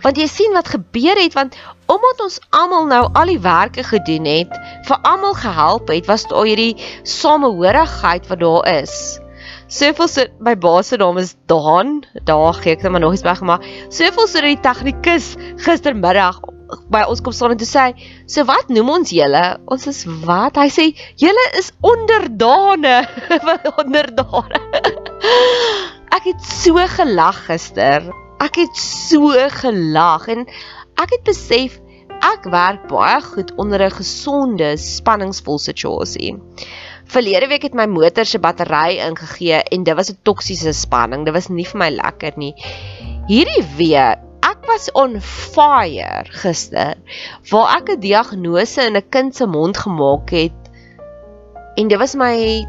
Want 0.03 0.17
jy 0.17 0.27
sien 0.27 0.53
wat 0.53 0.67
gebeur 0.67 1.17
het 1.21 1.33
want 1.33 1.55
omdat 1.87 2.21
ons 2.21 2.39
almal 2.49 2.87
nou 2.87 3.03
al 3.13 3.25
die 3.25 3.39
werke 3.39 3.83
gedoen 3.83 4.25
het, 4.25 4.49
vir 4.87 4.97
almal 5.03 5.33
gehelp 5.33 5.89
het, 5.89 6.07
was 6.07 6.25
daar 6.25 6.45
hierdie 6.45 6.77
samehorigheid 7.03 8.27
wat 8.27 8.39
daar 8.39 8.81
is. 8.81 9.19
Soveel 9.67 10.07
so 10.07 10.25
my 10.39 10.53
baas 10.55 10.91
se 10.91 10.97
naam 10.97 11.17
is 11.17 11.35
Daan. 11.49 12.03
Daar 12.23 12.53
gee 12.53 12.75
ek 12.75 12.83
net 12.85 12.91
maar 12.91 13.01
nog 13.01 13.13
iets 13.13 13.25
weg 13.25 13.41
maar 13.41 13.63
soveel 13.89 14.27
so 14.29 14.41
die 14.41 14.59
tegnikus 14.61 15.33
gistermiddag 15.65 16.41
by 16.93 17.03
ons 17.09 17.21
kom 17.21 17.33
staan 17.33 17.53
en 17.53 17.59
toe 17.61 17.67
sê 17.69 17.85
so 18.29 18.45
wat 18.49 18.69
noem 18.73 18.91
ons 18.99 19.13
julle? 19.13 19.43
Ons 19.71 19.87
is 19.89 20.03
wat? 20.25 20.57
Hy 20.57 20.69
sê 20.73 20.85
julle 21.21 21.45
is 21.57 21.71
onderdane. 21.85 22.97
onderdane. 23.81 24.61
ek 26.13 26.29
het 26.29 26.45
so 26.45 26.77
gelag 26.97 27.41
gister. 27.49 28.05
Ek 28.43 28.61
het 28.61 28.77
so 28.77 29.33
gelag 29.61 30.29
en 30.29 30.45
ek 31.01 31.09
het 31.17 31.25
besef 31.25 31.79
ek 32.25 32.45
werk 32.53 32.85
baie 32.89 33.21
goed 33.21 33.51
onder 33.61 33.81
'n 33.81 33.97
gesonde 33.97 34.75
spanningsvol 34.77 35.59
situasie. 35.59 36.37
Verlede 37.05 37.47
week 37.47 37.63
het 37.67 37.75
my 37.77 37.85
motor 37.85 38.25
se 38.25 38.39
battery 38.41 38.97
ingegee 39.05 39.61
en 39.63 39.83
dit 39.83 39.95
was 39.95 40.09
'n 40.11 40.17
toksiese 40.23 40.73
spanning. 40.73 41.25
Dit 41.25 41.33
was 41.33 41.49
nie 41.49 41.65
vir 41.65 41.77
my 41.77 41.89
lekker 41.89 42.33
nie. 42.35 42.53
Hierdie 43.27 43.65
week, 43.77 44.19
ek 44.41 44.65
was 44.67 44.89
on 44.93 45.21
fire 45.21 46.25
gister 46.29 46.95
waar 47.51 47.77
ek 47.77 47.89
'n 47.89 47.99
diagnose 47.99 48.81
in 48.81 48.97
'n 48.97 49.09
kind 49.09 49.35
se 49.35 49.45
mond 49.45 49.77
gemaak 49.77 50.29
het. 50.29 50.61
En 51.75 51.87
dit 51.87 51.99
was 51.99 52.15
my 52.15 52.65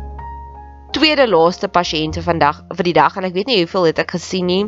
tweede 0.93 1.29
laaste 1.29 1.69
pasiënt 1.69 2.15
vir 2.15 2.23
vandag 2.23 2.63
vir 2.77 2.85
die 2.85 2.97
dag 2.97 3.17
en 3.17 3.25
ek 3.25 3.35
weet 3.35 3.47
nie 3.47 3.59
hoeveel 3.59 3.85
het 3.85 3.99
ek 3.99 4.11
gesien 4.17 4.47
nie 4.47 4.65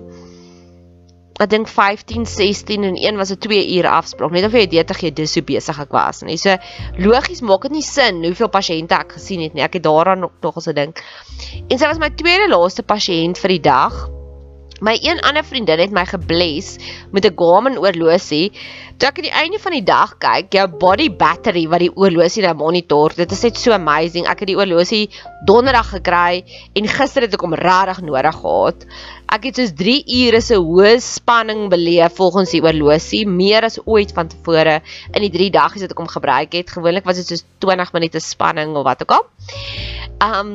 ek 1.38 1.50
dink 1.50 1.68
15, 1.70 2.26
16 2.26 2.84
en 2.84 2.96
een 2.98 3.16
was 3.16 3.30
'n 3.30 3.38
2 3.38 3.76
ure 3.78 3.88
afspraak. 3.88 4.30
Net 4.30 4.44
of 4.44 4.52
jy 4.52 4.66
weet 4.68 4.90
ek 4.90 5.02
jy 5.02 5.10
dis 5.10 5.32
so 5.32 5.42
besig 5.42 5.80
ek 5.80 5.92
was. 5.92 6.22
Nee, 6.22 6.36
so 6.36 6.56
logies 6.98 7.40
maak 7.40 7.62
dit 7.62 7.72
nie 7.72 7.82
sin 7.82 8.24
hoeveel 8.24 8.50
pasiënte 8.50 8.94
ek 8.94 9.12
gesien 9.12 9.40
het 9.40 9.54
nie. 9.54 9.62
Ek 9.62 9.74
het 9.74 9.82
daaraan 9.82 10.20
nog 10.20 10.32
nog 10.42 10.56
as 10.56 10.68
'n 10.68 10.74
ding. 10.74 10.94
En 11.68 11.78
sy 11.78 11.86
was 11.86 11.98
my 11.98 12.10
tweede 12.10 12.48
laaste 12.48 12.82
pasiënt 12.82 13.38
vir 13.38 13.48
die 13.48 13.60
dag. 13.60 14.08
My 14.80 14.94
een 15.02 15.20
ander 15.20 15.44
vriendin 15.44 15.78
het 15.78 15.90
my 15.90 16.04
gebless 16.06 16.76
met 17.10 17.24
'n 17.24 17.34
Garmin 17.36 17.78
oorlosie. 17.78 18.52
Toe 18.98 19.12
ek 19.12 19.18
aan 19.20 19.26
die 19.28 19.36
einde 19.38 19.58
van 19.62 19.74
die 19.76 19.84
dag 19.86 20.16
kyk, 20.18 20.48
jou 20.56 20.64
body 20.80 21.04
battery 21.14 21.60
wat 21.70 21.84
die 21.84 21.90
oorlosie 21.94 22.42
nou 22.42 22.56
monitor, 22.58 23.12
dit 23.14 23.30
is 23.30 23.44
net 23.46 23.60
so 23.62 23.70
amazing. 23.76 24.26
Ek 24.26 24.40
het 24.42 24.50
die 24.50 24.56
oorlosie 24.58 25.04
donderdag 25.46 25.92
gekry 25.92 26.40
en 26.74 26.88
gister 26.90 27.22
het 27.22 27.36
ek 27.36 27.44
hom 27.46 27.54
regtig 27.60 28.00
nodig 28.08 28.40
gehad. 28.40 28.82
Ek 29.30 29.46
het 29.46 29.60
soos 29.60 29.70
3 29.78 29.94
ure 30.24 30.40
se 30.42 30.58
hoë 30.58 30.96
spanning 31.04 31.68
beleef 31.70 32.18
volgens 32.18 32.56
die 32.56 32.62
oorlosie, 32.64 33.22
meer 33.30 33.68
as 33.70 33.78
ooit 33.84 34.10
van 34.18 34.34
tevore 34.34 34.80
in 35.12 35.28
die 35.28 35.30
3 35.38 35.48
dae 35.60 35.70
wat 35.78 35.94
ek 35.94 36.02
hom 36.02 36.10
gebruik 36.16 36.58
het. 36.58 36.74
Gewoonlik 36.74 37.06
was 37.06 37.22
dit 37.22 37.30
soos 37.30 37.46
20 37.62 37.94
minute 37.94 38.18
spanning 38.18 38.74
of 38.74 38.88
wat 38.90 39.06
ook 39.06 39.14
al. 39.20 39.26
Um 40.26 40.54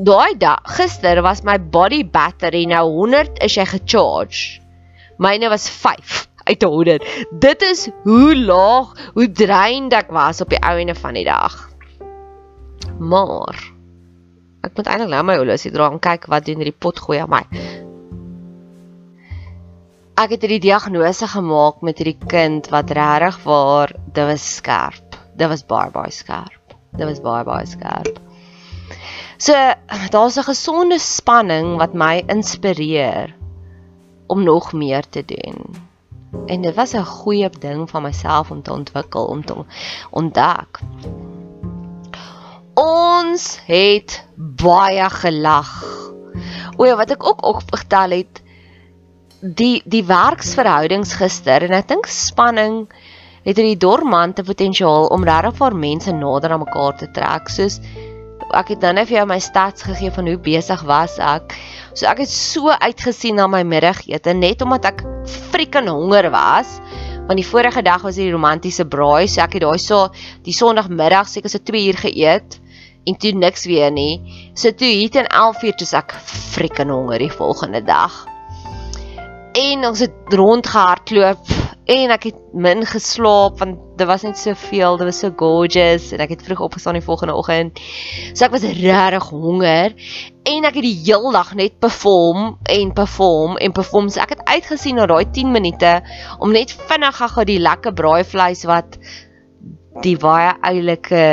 daai 0.00 0.32
dag 0.40 0.64
gister 0.80 1.20
was 1.20 1.44
my 1.44 1.60
body 1.60 2.00
battery 2.08 2.64
nou 2.64 2.86
100 3.04 3.36
is 3.44 3.60
jy 3.60 3.68
gecharge. 3.76 4.62
Myne 5.20 5.52
was 5.52 5.68
5 5.68 6.31
uit 6.44 6.62
100. 6.62 7.26
Dit 7.30 7.62
is 7.62 7.88
hoe 8.02 8.36
laag, 8.36 8.94
hoe 9.14 9.28
drained 9.32 9.92
ek 9.92 10.10
was 10.10 10.40
op 10.40 10.50
die 10.52 10.60
einde 10.60 10.94
van 10.94 11.14
die 11.14 11.26
dag. 11.26 11.70
Maar 12.98 13.60
ek 14.62 14.76
moet 14.76 14.86
eintlik 14.86 15.10
nou 15.10 15.22
my 15.26 15.36
horlosie 15.40 15.72
dra 15.74 15.90
en 15.90 16.02
kyk 16.02 16.28
wat 16.30 16.46
doen 16.46 16.62
hierdie 16.62 16.78
pot 16.78 17.00
gooi 17.02 17.18
aan 17.22 17.32
my. 17.32 17.42
Ek 20.22 20.34
het 20.36 20.44
hierdie 20.44 20.62
diagnose 20.62 21.26
gemaak 21.26 21.80
met 21.82 21.98
hierdie 21.98 22.18
kind 22.30 22.68
wat 22.70 22.92
regtig 22.94 23.40
waar 23.46 23.94
dit 24.12 24.26
was 24.28 24.44
skerp. 24.58 25.16
Dit 25.34 25.48
was 25.48 25.64
baie 25.66 25.90
baie 25.90 26.12
skerp. 26.12 26.76
Dit 26.92 27.08
was 27.08 27.22
baie 27.24 27.46
baie 27.48 27.66
skerp. 27.66 28.20
So 29.42 29.54
daar's 30.14 30.38
'n 30.38 30.46
gesonde 30.46 30.98
spanning 30.98 31.76
wat 31.78 31.94
my 31.94 32.22
inspireer 32.26 33.34
om 34.26 34.44
nog 34.44 34.72
meer 34.72 35.08
te 35.08 35.24
doen. 35.24 35.58
En 36.46 36.62
dit 36.62 36.74
was 36.74 36.94
'n 36.94 37.04
goeie 37.04 37.50
ding 37.58 37.90
van 37.90 38.02
myself 38.02 38.50
om 38.50 38.62
te 38.62 38.72
ontwikkel, 38.72 39.24
om 39.24 39.44
te 39.44 39.54
ontdek. 40.10 40.80
Ons 42.74 43.60
het 43.66 44.24
baie 44.36 45.10
gelag. 45.10 45.84
O 46.76 46.84
ja, 46.84 46.96
wat 46.96 47.10
ek 47.10 47.26
ook 47.26 47.44
opgetel 47.44 48.10
het, 48.10 48.42
die 49.40 49.82
die 49.84 50.04
werksverhoudings 50.06 51.16
gister 51.18 51.62
en 51.66 51.74
ek 51.74 51.88
dink 51.90 52.06
spanning 52.06 52.86
het 53.42 53.58
hierdie 53.58 53.76
dormante 53.76 54.44
potensiaal 54.46 55.08
om 55.10 55.24
regtig 55.26 55.56
vir 55.58 55.74
mense 55.74 56.12
nader 56.14 56.54
aan 56.54 56.62
mekaar 56.62 56.96
te 56.98 57.10
trek, 57.10 57.50
soos 57.50 57.80
ek 58.54 58.74
het 58.74 58.84
nou 58.84 58.92
net 58.92 59.08
vir 59.08 59.16
jou 59.16 59.26
my 59.26 59.38
stats 59.42 59.86
gegee 59.86 60.12
van 60.14 60.28
hoe 60.28 60.38
besig 60.38 60.82
was 60.86 61.18
ek. 61.18 61.56
So 61.92 62.08
ek 62.08 62.22
het 62.24 62.32
so 62.32 62.72
uitgesien 62.72 63.36
na 63.36 63.46
my 63.50 63.60
middagete 63.68 64.32
net 64.32 64.62
omdat 64.64 64.86
ek 64.88 65.02
frikken 65.52 65.90
honger 65.92 66.30
was. 66.32 66.78
Want 67.28 67.38
die 67.38 67.46
vorige 67.46 67.82
dag 67.84 68.02
was 68.02 68.16
die 68.18 68.30
romantiese 68.32 68.86
braai, 68.88 69.28
so 69.28 69.42
ek 69.44 69.58
het 69.58 69.64
daai 69.66 69.78
so 69.78 70.06
die 70.46 70.56
Sondagmiddag 70.56 71.28
seker 71.30 71.52
so 71.52 71.60
2 71.60 71.84
uur 71.90 72.00
geëet 72.06 72.58
en 73.06 73.18
toe 73.18 73.32
niks 73.36 73.66
weer 73.68 73.92
nie. 73.92 74.22
So 74.54 74.72
toe 74.72 74.88
hier 74.88 75.12
teen 75.12 75.28
11 75.28 75.62
uur 75.68 75.76
toe 75.78 75.88
ek 76.00 76.16
frikken 76.56 76.90
honger 76.94 77.22
die 77.22 77.32
volgende 77.32 77.82
dag. 77.84 78.22
En 79.52 79.84
ons 79.84 80.00
het 80.00 80.32
rondgehardloop 80.32 81.61
en 81.90 82.12
ek 82.14 82.28
het 82.30 82.38
min 82.54 82.84
geslaap 82.86 83.58
want 83.58 83.80
dit 83.98 84.06
was 84.06 84.22
net 84.22 84.38
soveel, 84.38 84.98
dit 85.00 85.08
was 85.08 85.18
so 85.24 85.34
gorgeous 85.38 86.12
en 86.14 86.22
ek 86.22 86.36
het 86.36 86.44
vroeg 86.46 86.62
opgestaan 86.68 86.98
die 86.98 87.04
volgende 87.04 87.34
oggend. 87.34 87.80
So 88.32 88.46
ek 88.46 88.54
was 88.54 88.66
regtig 88.66 89.26
honger 89.32 89.96
en 90.46 90.68
ek 90.68 90.78
het 90.78 90.86
die 90.86 91.00
heel 91.02 91.30
dag 91.34 91.52
net 91.58 91.80
perform 91.82 92.56
en 92.70 92.94
perform 92.94 93.58
en 93.58 93.74
perform. 93.74 94.12
So 94.14 94.22
ek 94.22 94.36
het 94.36 94.46
uitgesien 94.46 95.00
na 95.00 95.08
daai 95.10 95.26
10 95.34 95.50
minute 95.54 95.98
om 96.38 96.54
net 96.54 96.70
vinnig 96.70 97.18
gou 97.18 97.46
die 97.48 97.60
lekker 97.62 97.94
braaivleis 97.98 98.64
wat 98.70 98.98
die 100.06 100.16
baie 100.16 100.54
oulike 100.62 101.26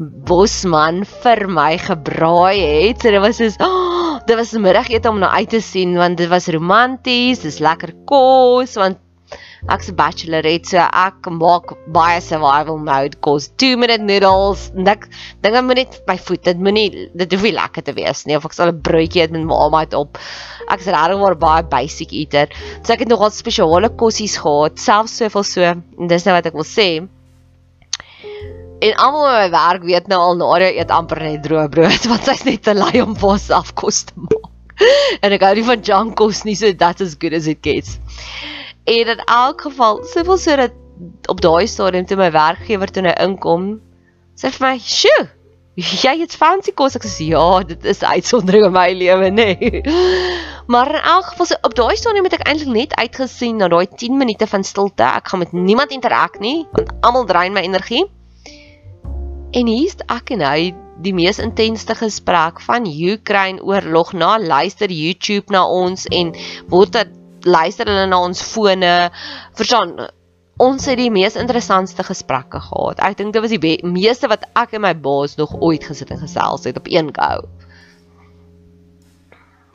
bosman 0.00 1.02
vir 1.24 1.46
my 1.48 1.74
gebraai 1.80 2.60
het. 2.60 3.00
So 3.00 3.12
dit 3.16 3.20
was 3.24 3.40
oh, 3.56 4.20
dit 4.28 4.36
was 4.36 4.52
middagete 4.52 5.08
om 5.08 5.24
na 5.24 5.32
uit 5.40 5.56
te 5.56 5.64
sien 5.64 5.96
want 5.96 6.20
dit 6.20 6.28
was 6.28 6.52
romanties, 6.52 7.40
dis 7.40 7.64
lekker 7.64 7.96
kos 8.04 8.76
want 8.76 9.00
ek's 9.68 9.90
'n 9.90 9.96
bachelorette 9.96 10.70
so 10.72 10.78
ek 10.80 11.28
maak 11.36 11.74
baie 11.96 12.20
survival 12.24 12.78
mode 12.78 13.20
kos 13.26 13.50
2 13.60 13.76
minute 13.76 14.00
noodles 14.00 14.70
dink 14.88 15.04
ek 15.44 15.56
moet 15.68 15.82
net 15.82 16.00
my 16.08 16.16
voet 16.16 16.42
dit 16.48 16.64
moenie 16.66 16.88
dit 17.22 17.36
hoef 17.36 17.44
nie 17.44 17.56
lekker 17.58 17.84
te 17.84 17.96
wees 18.00 18.24
nie 18.26 18.36
of 18.36 18.48
ek 18.48 18.56
sal 18.56 18.72
'n 18.72 18.80
broodjie 18.88 19.22
eet 19.22 19.36
met 19.36 19.44
mamma 19.44 19.84
uit 19.84 19.94
op 19.94 20.18
ek's 20.68 20.88
regtig 20.96 21.20
maar 21.20 21.36
baie 21.46 21.62
basic 21.76 22.12
eater 22.12 22.48
so 22.82 22.92
ek 22.92 23.04
het 23.04 23.12
nogal 23.12 23.30
spesiale 23.30 23.92
kossies 24.02 24.36
gehad 24.40 24.78
selfs 24.78 25.16
soveel 25.20 25.44
so 25.44 25.62
en 25.62 26.08
dis 26.08 26.24
nou 26.24 26.34
wat 26.38 26.46
ek 26.46 26.56
wil 26.56 26.70
sê 26.76 26.90
En 28.80 28.94
almal 28.96 29.26
by 29.26 29.32
my 29.44 29.48
werk 29.52 29.82
weet 29.84 30.06
nou 30.08 30.18
al 30.24 30.38
Nadia 30.40 30.70
eet 30.72 30.92
amper 30.96 31.18
net 31.20 31.42
droë 31.44 31.68
brood 31.74 32.06
want 32.10 32.24
sy's 32.24 32.46
net 32.48 32.62
te 32.64 32.72
lui 32.72 33.02
om 33.02 33.12
vir 33.12 33.34
haarself 33.34 33.74
kos 33.76 34.06
te 34.08 34.16
maak. 34.16 34.48
En 35.24 35.34
ek 35.36 35.42
hou 35.44 35.50
nie 35.58 35.66
van 35.66 35.82
junk 35.84 36.14
kos 36.16 36.46
nie, 36.48 36.54
so 36.56 36.72
that's 36.72 37.04
as 37.04 37.12
good 37.20 37.36
as 37.36 37.48
it 37.52 37.60
gets. 37.60 37.98
En 38.90 39.06
in 39.06 39.24
elk 39.24 39.60
geval, 39.60 40.00
soveel 40.04 40.38
so 40.38 40.56
dat 40.56 40.72
op 41.30 41.40
daai 41.40 41.66
stadium 41.66 42.06
toe 42.06 42.16
my 42.18 42.30
werkgewer 42.34 42.90
toe 42.90 43.04
nou 43.06 43.14
inkom, 43.22 43.68
sê 44.34 44.50
vir 44.56 44.66
my, 44.66 44.78
"Sjoe, 44.78 45.28
jy 45.76 46.14
het 46.20 46.34
fancy 46.36 46.72
kos." 46.74 46.96
Ek 46.98 47.06
sê, 47.06 47.28
"Ja, 47.30 47.62
dit 47.62 47.84
is 47.84 48.02
uitsondering 48.02 48.66
in 48.66 48.72
my 48.72 48.92
lewe, 48.92 49.30
nê." 49.30 49.50
Nee. 49.58 49.82
Maar 50.70 50.94
in 50.94 51.02
elk 51.02 51.24
geval, 51.24 51.46
so 51.46 51.54
op 51.62 51.74
daai 51.74 51.96
stadium 51.96 52.24
het 52.24 52.32
ek 52.32 52.46
eintlik 52.46 52.68
net 52.68 52.92
uitgesien 52.94 53.56
na 53.56 53.68
daai 53.68 53.86
10 53.86 54.16
minute 54.16 54.46
van 54.46 54.64
stilte. 54.64 55.02
Ek 55.02 55.28
gaan 55.28 55.38
met 55.38 55.52
niemand 55.52 55.90
interak 55.90 56.38
nie, 56.38 56.66
want 56.72 56.92
almal 57.00 57.24
drein 57.24 57.52
my 57.52 57.60
energie. 57.60 58.04
En 59.50 59.66
hier's 59.66 59.96
ek 60.06 60.30
en 60.30 60.40
hy 60.46 60.74
die 61.02 61.14
mees 61.14 61.38
intensste 61.38 61.94
gesprek 61.94 62.60
van 62.60 62.86
Ukraine 62.86 63.62
oorlog 63.62 64.12
na 64.12 64.38
luister 64.38 64.92
YouTube 64.92 65.50
na 65.50 65.64
ons 65.66 66.06
en 66.06 66.34
word 66.68 66.92
dit 66.92 67.19
luister 67.44 67.88
hulle 67.88 68.06
na 68.06 68.20
ons 68.20 68.42
fone. 68.42 69.10
Verstaan, 69.58 69.94
ons 70.60 70.86
het 70.90 70.98
die 71.00 71.10
mees 71.12 71.38
interessantste 71.40 72.04
gesprekke 72.04 72.60
gehad. 72.60 73.00
Ek 73.00 73.16
dink 73.18 73.32
dit 73.32 73.42
was 73.42 73.54
die 73.54 73.78
meeste 73.86 74.28
wat 74.28 74.44
ek 74.58 74.76
en 74.76 74.84
my 74.84 74.94
baas 74.94 75.38
nog 75.40 75.56
ooit 75.60 75.86
gesit 75.88 76.12
en 76.12 76.20
gesels 76.20 76.68
het 76.68 76.80
op 76.80 76.90
een 76.90 77.08
go. 77.16 77.46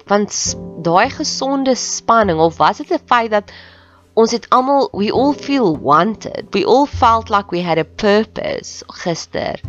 Want 0.05 0.35
daai 0.85 1.09
gesonde 1.09 1.73
spanning 1.75 2.39
of 2.39 2.59
was 2.61 2.77
dit 2.77 2.91
'n 2.93 3.07
feit 3.09 3.31
dat 3.31 3.51
ons 4.13 4.31
het 4.31 4.45
almal 4.49 4.89
we 4.93 5.11
all 5.11 5.33
feel 5.33 5.77
wanted. 5.79 6.45
We 6.51 6.65
all 6.65 6.85
felt 6.85 7.29
like 7.29 7.51
we 7.51 7.61
had 7.61 7.77
a 7.77 7.83
purpose 7.83 8.83
gister 8.87 9.59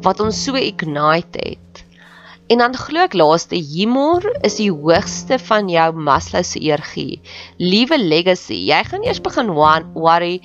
wat 0.00 0.20
ons 0.20 0.44
so 0.44 0.54
ignite 0.54 1.38
het. 1.38 1.83
En 2.52 2.60
dan 2.60 2.76
glo 2.76 3.00
ek 3.06 3.16
laaste 3.16 3.56
humor 3.56 4.26
is 4.44 4.58
die 4.60 4.68
hoogste 4.68 5.38
van 5.40 5.70
jou 5.72 5.88
Maslow 5.96 6.44
se 6.44 6.60
hiërargie. 6.60 7.22
Liewe 7.56 7.96
legacy, 7.98 8.66
jy 8.68 8.82
gaan 8.90 9.06
eers 9.06 9.22
begin 9.24 9.54
worry 9.56 10.40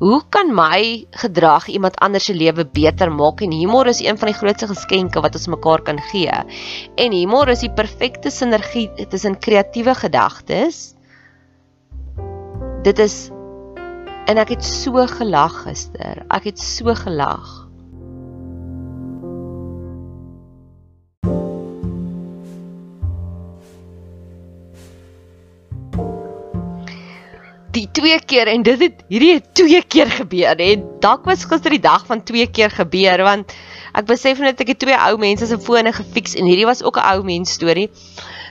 hoe 0.00 0.20
kan 0.32 0.48
my 0.56 1.06
gedrag 1.22 1.66
iemand 1.68 1.98
anders 2.00 2.24
se 2.28 2.34
lewe 2.34 2.64
beter 2.64 3.12
maak 3.12 3.42
en 3.44 3.52
humor 3.52 3.88
is 3.88 4.00
een 4.00 4.16
van 4.20 4.30
die 4.30 4.36
grootste 4.36 4.68
geskenke 4.70 5.20
wat 5.20 5.36
ons 5.36 5.48
mekaar 5.52 5.84
kan 5.84 6.00
gee. 6.10 6.40
En 6.96 7.12
humor 7.12 7.52
is 7.52 7.64
die 7.64 7.72
perfekte 7.72 8.32
sinergie 8.32 8.88
tussen 9.12 9.38
kreatiewe 9.38 9.94
gedagtes. 9.94 10.94
Dit 12.84 12.98
is 12.98 13.28
en 14.28 14.40
ek 14.40 14.54
het 14.56 14.64
so 14.64 15.04
gelag 15.18 15.64
gister. 15.66 16.24
Ek 16.32 16.48
het 16.48 16.60
so 16.60 16.94
gelag. 16.96 17.69
Die 27.74 27.86
twee 27.94 28.18
keer 28.26 28.48
en 28.50 28.64
dit 28.66 28.80
het 28.82 29.02
hierdie 29.10 29.34
het 29.36 29.50
twee 29.54 29.82
keer 29.82 30.10
gebeur 30.10 30.58
en 30.58 30.82
dalk 31.02 31.26
was 31.28 31.46
gister 31.46 31.70
die 31.70 31.82
dag 31.82 32.02
van 32.08 32.22
twee 32.26 32.48
keer 32.50 32.72
gebeur 32.74 33.22
want 33.26 33.54
ek 33.94 34.08
besef 34.08 34.40
net 34.42 34.60
ek 34.62 34.72
het 34.74 34.80
twee 34.82 34.98
ou 34.98 35.14
mense 35.22 35.46
se 35.46 35.58
fone 35.62 35.92
gefiks 35.94 36.34
en 36.38 36.48
hierdie 36.50 36.66
was 36.66 36.82
ook 36.82 36.98
'n 36.98 37.06
ou 37.12 37.22
mens 37.22 37.52
storie. 37.58 37.88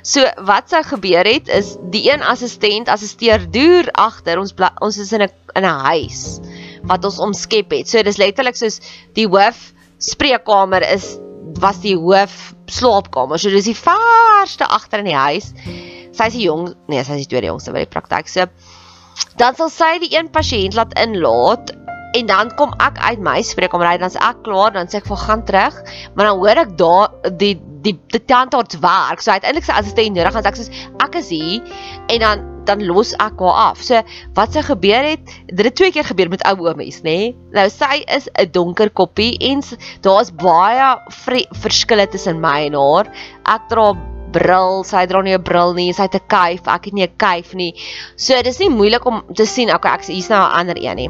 So 0.03 0.23
wat 0.37 0.69
sou 0.69 0.83
gebeur 0.83 1.27
het 1.27 1.49
is 1.49 1.75
die 1.91 2.11
een 2.11 2.23
assistent 2.23 2.87
assisteer 2.87 3.43
deur 3.51 3.91
agter 3.91 4.39
ons 4.39 4.53
ons 4.81 4.97
is 4.97 5.11
in 5.11 5.23
'n 5.23 5.31
in 5.55 5.65
'n 5.65 5.79
huis 5.91 6.39
wat 6.83 7.03
ons 7.03 7.19
omskep 7.19 7.71
het. 7.71 7.87
So 7.89 8.01
dis 8.03 8.17
letterlik 8.17 8.55
soos 8.55 8.79
die 9.13 9.27
hoof 9.27 9.73
spreekkamer 9.97 10.81
is 10.93 11.17
was 11.59 11.81
die 11.81 11.95
hoof 11.95 12.53
slaapkamer. 12.67 13.39
So 13.39 13.49
dis 13.49 13.65
die 13.65 13.75
verste 13.75 14.65
agter 14.67 14.99
in 14.99 15.05
die 15.05 15.13
huis. 15.15 15.53
Sy 16.11 16.27
is 16.27 16.33
die 16.33 16.47
jong, 16.47 16.73
nee, 16.87 17.03
sy 17.03 17.11
is 17.11 17.27
die 17.27 17.31
tweede 17.31 17.47
jongste 17.47 17.71
by 17.71 17.79
die 17.79 17.91
praktyk. 17.91 18.27
So 18.27 18.47
dan 19.41 19.55
sal 19.55 19.71
sy 19.73 19.97
die 20.03 20.11
een 20.15 20.31
pasiënt 20.33 20.77
laat 20.77 20.95
inlaat 20.99 21.73
en 22.17 22.29
dan 22.29 22.51
kom 22.57 22.73
ek 22.81 22.97
uit 22.97 23.21
my 23.21 23.39
spreekkamer 23.45 23.93
uit 23.93 24.03
dan's 24.03 24.17
ek 24.17 24.43
klaar 24.45 24.73
dan 24.73 24.89
sê 24.89 25.01
ek 25.01 25.09
vir 25.09 25.23
gaan 25.25 25.43
terug 25.45 25.81
maar 26.15 26.29
dan 26.31 26.39
hoor 26.41 26.63
ek 26.65 26.77
daar 26.77 27.33
die 27.41 27.55
die 27.85 27.95
die 28.11 28.23
tandarts 28.27 28.79
werk 28.83 29.21
so 29.21 29.31
uiteindelik 29.31 29.67
sy 29.67 29.77
assistent 29.77 30.17
nodig 30.17 30.39
en 30.39 30.45
sê 30.45 30.51
ek 30.51 30.61
soos 30.61 30.71
ek 31.05 31.19
is 31.21 31.29
hier 31.35 31.83
en 32.09 32.25
dan 32.25 32.47
dan 32.69 32.85
los 32.85 33.15
ek 33.17 33.41
haar 33.41 33.57
af. 33.71 33.81
So 33.81 34.01
wat 34.37 34.53
sy 34.53 34.63
gebeur 34.67 35.07
het, 35.07 35.33
dit 35.49 35.65
het 35.65 35.75
twee 35.79 35.93
keer 35.95 36.07
gebeur 36.07 36.29
met 36.31 36.43
ou 36.49 36.67
oomies, 36.67 37.01
nê? 37.05 37.15
Nee? 37.17 37.33
Nou 37.55 37.65
sy 37.73 38.03
is 38.05 38.29
'n 38.35 38.51
donker 38.53 38.91
koppie 38.93 39.37
en 39.49 39.63
daar's 40.05 40.31
baie 40.31 40.89
verskille 41.65 42.07
tussen 42.07 42.41
my 42.41 42.69
en 42.69 42.77
haar. 42.77 43.09
Ek 43.45 43.69
dra 43.69 43.93
bril, 44.31 44.83
sy 44.87 45.05
dra 45.09 45.21
nie 45.21 45.35
'n 45.37 45.43
bril 45.43 45.73
nie, 45.73 45.93
sy 45.93 46.03
het 46.07 46.15
'n 46.15 46.27
kuif, 46.27 46.67
ek 46.67 46.85
het 46.85 46.93
nie 46.93 47.03
'n 47.03 47.17
kuif 47.17 47.53
nie. 47.53 47.73
So 48.15 48.41
dis 48.41 48.59
nie 48.59 48.69
moeilik 48.69 49.05
om 49.05 49.23
te 49.33 49.45
sien, 49.45 49.73
okay, 49.73 49.93
ek 49.93 50.05
hier's 50.05 50.29
nou 50.29 50.39
'n 50.39 50.51
ander 50.59 50.77
een 50.77 50.95
nie. 50.95 51.09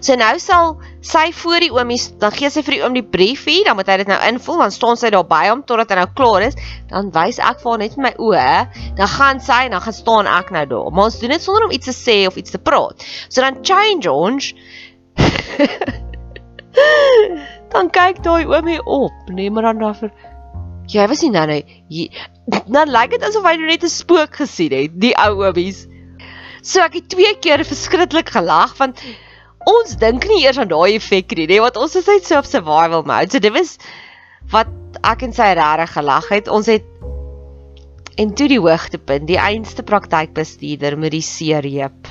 So 0.00 0.14
nou 0.14 0.38
sal 0.38 0.78
sy 1.00 1.32
voor 1.32 1.60
die 1.60 1.72
oomies, 1.72 2.12
dan 2.18 2.32
gee 2.32 2.50
sy 2.50 2.62
vir 2.62 2.74
die 2.74 2.82
oom 2.82 2.94
die 2.94 3.02
briefie, 3.02 3.64
dan 3.64 3.76
moet 3.76 3.86
hy 3.86 3.96
dit 3.96 4.06
nou 4.06 4.20
invul, 4.28 4.58
dan 4.58 4.70
staan 4.70 4.96
sy 4.96 5.10
daar 5.10 5.24
by 5.24 5.48
hom 5.48 5.62
totdat 5.62 5.90
hy 5.90 5.96
nou 5.96 6.06
klaar 6.14 6.42
is, 6.42 6.54
dan 6.88 7.10
wys 7.10 7.38
ek 7.38 7.60
vir 7.60 7.70
haar 7.70 7.78
net 7.78 7.96
met 7.96 8.06
my 8.06 8.14
oë, 8.24 8.68
dan 8.96 9.08
gaan 9.08 9.40
sy 9.40 9.64
en 9.64 9.70
dan 9.70 9.80
gaan 9.80 9.92
staan 9.92 10.26
ek 10.26 10.50
nou 10.50 10.66
daar. 10.66 10.92
Maar 10.92 11.04
ons 11.04 11.18
doen 11.18 11.30
dit 11.30 11.42
sonder 11.42 11.64
om 11.64 11.70
iets 11.70 11.86
te 11.86 11.92
sê 11.92 12.26
of 12.26 12.36
iets 12.36 12.50
te 12.50 12.58
praat. 12.58 13.04
So 13.28 13.40
dan 13.40 13.58
change 13.62 14.10
ons. 14.10 14.54
dan 17.72 17.90
kyk 17.90 18.22
daai 18.22 18.46
oomie 18.46 18.84
op, 18.84 19.12
nee, 19.28 19.50
maar 19.50 19.62
dan 19.62 19.78
dan 19.78 19.94
vir 19.94 20.10
Jy 20.88 21.04
was 21.10 21.20
nie 21.20 21.32
nou 21.34 21.44
nou 21.48 21.62
dan 22.72 22.88
lyk 22.88 23.12
dit 23.12 23.24
asof 23.26 23.44
hy 23.44 23.56
net 23.60 23.84
'n 23.84 23.92
spook 23.92 24.36
gesien 24.40 24.72
het, 24.72 24.92
die 24.96 25.14
ou 25.20 25.44
oomies. 25.44 25.86
So 26.62 26.80
ek 26.80 26.94
het 26.94 27.08
twee 27.08 27.34
keer 27.44 27.64
verskriklik 27.64 28.30
gelag 28.32 28.76
want 28.78 29.02
ons 29.68 29.96
dink 30.00 30.24
nie 30.28 30.44
eers 30.44 30.58
aan 30.58 30.68
daai 30.68 30.96
effek 30.96 31.36
nie, 31.36 31.46
nee, 31.46 31.60
want 31.60 31.76
ons 31.76 31.96
is 31.96 32.06
net 32.06 32.24
so 32.24 32.38
op 32.38 32.48
survival 32.48 33.04
mode. 33.04 33.30
So 33.30 33.38
dit 33.38 33.52
was 33.52 33.76
wat 34.50 34.68
ek 35.04 35.22
en 35.22 35.32
sy 35.32 35.52
regtig 35.52 35.92
gelag 35.92 36.28
het. 36.28 36.48
Ons 36.48 36.66
het 36.72 36.84
en 38.16 38.32
toe 38.34 38.48
die 38.48 38.60
hoogtepunt, 38.60 39.28
die 39.28 39.38
einste 39.38 39.82
praktykbestuurder 39.82 40.96
met 40.98 41.12
die 41.12 41.22
seereep. 41.22 42.08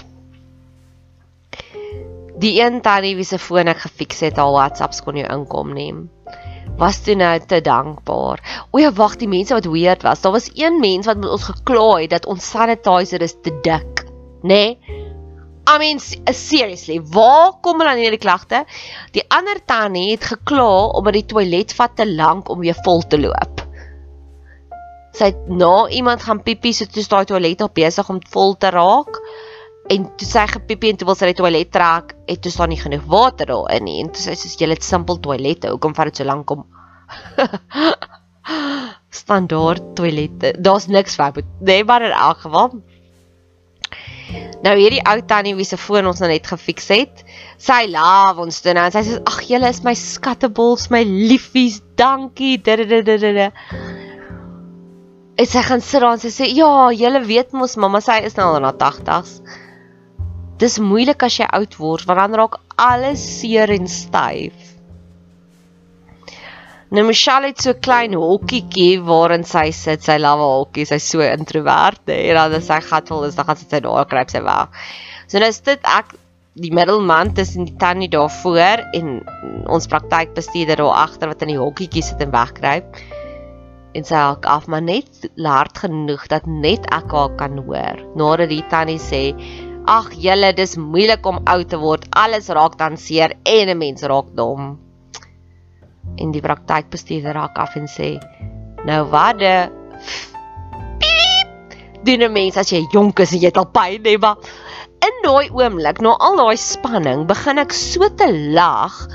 Die 2.38 2.62
een 2.62 2.82
tannie 2.82 3.16
wie 3.18 3.26
se 3.26 3.40
foon 3.42 3.68
ek 3.68 3.82
gefiks 3.88 4.22
het, 4.22 4.38
haar 4.38 4.54
WhatsApps 4.54 5.02
kon 5.02 5.18
nie 5.18 5.26
inkom 5.26 5.74
nie 5.74 5.92
was 6.78 7.02
toe 7.02 7.16
nou 7.18 7.34
te 7.40 7.62
dankbaar. 7.62 8.42
O 8.72 8.80
ja, 8.82 8.92
wag, 8.94 9.18
die 9.18 9.30
mense 9.30 9.56
wat 9.58 9.66
weird 9.72 10.06
was. 10.06 10.22
Daar 10.22 10.36
was 10.36 10.52
een 10.54 10.80
mens 10.80 11.10
wat 11.10 11.18
met 11.18 11.30
ons 11.30 11.50
gekla 11.50 11.90
het 12.02 12.14
dat 12.14 12.26
ons 12.30 12.50
sanitizer 12.50 13.22
is 13.22 13.36
te 13.42 13.54
dik, 13.66 14.06
nê? 14.42 14.64
Nee? 14.78 15.06
I 15.68 15.76
mean 15.82 16.00
seriously, 16.00 17.02
waar 17.12 17.58
kom 17.60 17.82
hulle 17.82 17.92
aan 17.92 18.00
hierdie 18.00 18.22
klagte? 18.24 18.62
Die 19.12 19.26
ander 19.28 19.60
tannie 19.68 20.14
het 20.14 20.30
gekla 20.30 20.94
omdat 20.96 21.18
die 21.18 21.26
toilet 21.34 21.74
vat 21.76 21.98
te 22.00 22.06
lank 22.08 22.48
om 22.54 22.62
weer 22.64 22.78
vol 22.86 23.04
te 23.04 23.20
loop. 23.20 23.66
Sy 25.18 25.32
het 25.34 25.50
na 25.50 25.90
iemand 25.92 26.24
gaan 26.24 26.40
piepie, 26.46 26.72
so 26.78 26.88
toe 26.88 27.04
staan 27.04 27.26
die 27.26 27.34
toilet 27.34 27.60
nog 27.60 27.74
besig 27.76 28.08
om 28.14 28.22
vol 28.32 28.56
te 28.56 28.72
raak 28.72 29.20
en 29.94 30.08
toe 30.20 30.28
sy 30.28 30.44
gepiepie 30.52 30.92
en 30.92 31.00
toe 31.00 31.08
wil 31.08 31.18
sy 31.18 31.32
die 31.32 31.38
toilet 31.38 31.72
trek, 31.72 32.14
het 32.28 32.42
toe 32.44 32.52
staan 32.52 32.72
nie 32.74 32.80
genoeg 32.82 33.06
water 33.10 33.50
daarin 33.52 33.88
nie. 33.88 34.00
En 34.04 34.12
toe 34.12 34.24
sê 34.24 34.36
sy 34.40 34.52
jy 34.60 34.70
het 34.74 34.86
simpel 34.86 35.20
toilette, 35.24 35.72
hoekom 35.72 35.96
vat 35.98 36.12
dit 36.12 36.22
so 36.22 36.28
lank 36.28 36.52
om 36.52 36.66
standaard 39.22 39.96
toilette. 39.98 40.54
Daar's 40.60 40.88
niks 40.92 41.18
fout 41.20 41.40
met 41.40 41.50
nee, 41.60 41.84
maar 41.88 42.06
in 42.06 42.16
elk 42.16 42.44
geval. 42.46 42.80
Nou 44.66 44.74
hierdie 44.76 45.04
ou 45.08 45.20
tannie 45.30 45.54
wie 45.56 45.68
se 45.68 45.78
foon 45.80 46.10
ons 46.10 46.20
nou 46.20 46.28
net 46.32 46.48
gefiks 46.50 46.90
het, 46.92 47.22
sy 47.62 47.86
love 47.92 48.44
ons 48.44 48.58
toe 48.64 48.74
nou 48.76 48.88
sy 48.92 49.04
sê 49.06 49.20
ag 49.30 49.38
julle 49.48 49.70
is 49.72 49.84
my 49.86 49.94
skattebols, 49.96 50.90
my 50.92 51.04
liefies, 51.08 51.80
dankie. 52.00 52.58
En 55.38 55.46
sy 55.46 55.64
gaan 55.70 55.86
sit 55.86 56.02
daar 56.02 56.18
en 56.18 56.24
sy 56.26 56.34
sê 56.34 56.50
ja, 56.50 56.90
julle 56.98 57.22
weet 57.30 57.56
mos 57.56 57.78
mamma 57.80 58.02
sy 58.04 58.18
is 58.28 58.36
nou 58.40 58.50
al 58.50 58.60
na 58.66 58.74
80s. 58.74 59.38
Dis 60.58 60.80
moeilik 60.82 61.22
as 61.22 61.36
jy 61.38 61.46
oud 61.54 61.76
word 61.78 62.08
want 62.10 62.24
dan 62.24 62.38
raak 62.40 62.56
alles 62.82 63.22
seer 63.40 63.70
en 63.76 63.86
styf. 63.92 64.56
Nou 66.90 67.04
Michelle 67.04 67.52
het 67.52 67.62
so 67.62 67.76
klein 67.84 68.16
hokkietjie 68.16 69.02
waarin 69.06 69.44
sy 69.46 69.68
sit, 69.76 70.06
sy 70.08 70.16
lawe 70.24 70.46
hokkie, 70.56 70.86
sy's 70.88 71.10
so 71.12 71.22
introvert 71.26 72.10
en 72.14 72.40
dan 72.40 72.56
as 72.58 72.70
sy 72.72 72.80
gat 72.86 73.12
wil 73.12 73.28
is, 73.28 73.36
dan 73.36 73.46
gaan 73.50 73.60
sy 73.60 73.68
sy 73.68 73.82
daar 73.84 74.08
kruip 74.08 74.32
sy 74.32 74.42
weg. 74.46 74.80
So 75.28 75.44
nou 75.44 75.52
sit 75.52 75.84
ek 75.84 76.16
die 76.58 76.72
middelman 76.74 77.36
tussen 77.38 77.68
die 77.68 77.76
tannie 77.78 78.10
daar 78.10 78.32
voor 78.40 78.82
en 78.98 79.20
ons 79.70 79.90
praktykbestuurder 79.92 80.82
daar 80.82 81.04
agter 81.04 81.30
wat 81.30 81.44
in 81.46 81.54
die 81.54 81.62
hokkietjie 81.62 82.06
sit 82.08 82.24
en 82.24 82.34
wegkruip. 82.34 82.98
En 83.94 84.08
sy 84.08 84.18
hak 84.18 84.48
af 84.50 84.66
maar 84.72 84.86
net 84.86 85.28
hard 85.44 85.84
genoeg 85.84 86.26
dat 86.32 86.48
net 86.50 86.88
ek 86.96 87.14
haar 87.14 87.36
kan 87.38 87.60
hoor. 87.68 88.02
Nadat 88.18 88.50
die 88.56 88.64
tannie 88.72 89.02
sê 89.02 89.36
Ag 89.88 90.10
julle, 90.20 90.50
dis 90.52 90.74
moeilik 90.76 91.24
om 91.30 91.38
oud 91.48 91.70
te 91.72 91.78
word. 91.80 92.10
Alles 92.20 92.50
raak 92.52 92.74
dan 92.76 92.98
seer 93.00 93.38
en 93.48 93.70
'n 93.72 93.78
mens 93.78 94.02
raak 94.04 94.34
dom. 94.36 94.76
En 96.20 96.32
die 96.32 96.42
praktykbestuurder 96.42 97.34
raak 97.34 97.56
af 97.58 97.76
en 97.76 97.88
sê: 97.88 98.20
"Nou 98.84 99.06
wat 99.08 99.40
de 99.40 99.72
Doen 102.04 102.24
'n 102.24 102.32
mens 102.32 102.58
as 102.58 102.70
jy 102.70 102.86
jonk 102.92 103.20
is 103.20 103.32
en 103.32 103.40
jy 103.40 103.48
het 103.48 103.58
al 103.58 103.72
pyn, 103.72 104.02
nee, 104.02 104.18
maar 104.18 104.36
in 105.00 105.16
daai 105.24 105.50
oomblik, 105.52 106.02
na 106.02 106.18
al 106.20 106.36
daai 106.36 106.58
spanning, 106.58 107.26
begin 107.26 107.58
ek 107.58 107.72
so 107.72 108.10
te 108.10 108.28
lag. 108.52 109.08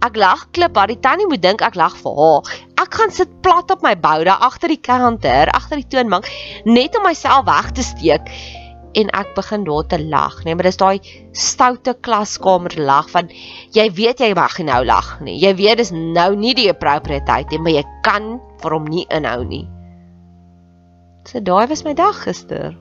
Ek 0.00 0.16
lag 0.16 0.50
klip, 0.50 0.74
maar 0.74 0.86
die 0.86 1.00
tannie 1.00 1.26
moet 1.26 1.42
dink 1.42 1.60
ek 1.60 1.74
lag 1.74 1.96
vir 1.96 2.12
haar. 2.16 2.42
Ek 2.80 2.94
gaan 2.94 3.10
sit 3.10 3.40
plat 3.42 3.70
op 3.70 3.82
my 3.82 3.94
boude 3.96 4.32
agter 4.32 4.68
die 4.68 4.80
counter, 4.80 5.50
agter 5.50 5.76
die 5.76 5.88
toonbank, 5.88 6.24
net 6.64 6.96
om 6.96 7.02
myself 7.02 7.44
weg 7.44 7.72
te 7.72 7.82
steek 7.82 8.22
en 8.94 9.10
ek 9.16 9.34
begin 9.36 9.64
daar 9.66 9.86
te 9.90 9.98
lag, 10.00 10.36
nee, 10.44 10.54
maar 10.54 10.68
dis 10.68 10.78
daai 10.80 11.00
stoute 11.32 11.96
klaskamer 12.06 12.76
lag 12.78 13.10
van 13.10 13.30
jy 13.74 13.88
weet 13.96 14.22
jy 14.22 14.30
mag 14.38 14.58
nie 14.58 14.68
nou 14.70 14.80
lag 14.86 15.10
nie. 15.24 15.36
Jy 15.42 15.54
weet 15.58 15.82
dis 15.82 15.92
nou 15.94 16.30
nie 16.38 16.54
die 16.54 16.68
appropriate 16.70 17.26
tyd 17.28 17.50
nie, 17.50 17.62
maar 17.64 17.76
jy 17.78 17.84
kan 18.06 18.38
vir 18.62 18.78
hom 18.78 18.88
nie 18.90 19.06
inhou 19.10 19.42
nie. 19.48 19.64
So 21.26 21.40
daai 21.40 21.66
was 21.70 21.84
my 21.84 21.94
dag 21.96 22.22
gister. 22.26 22.74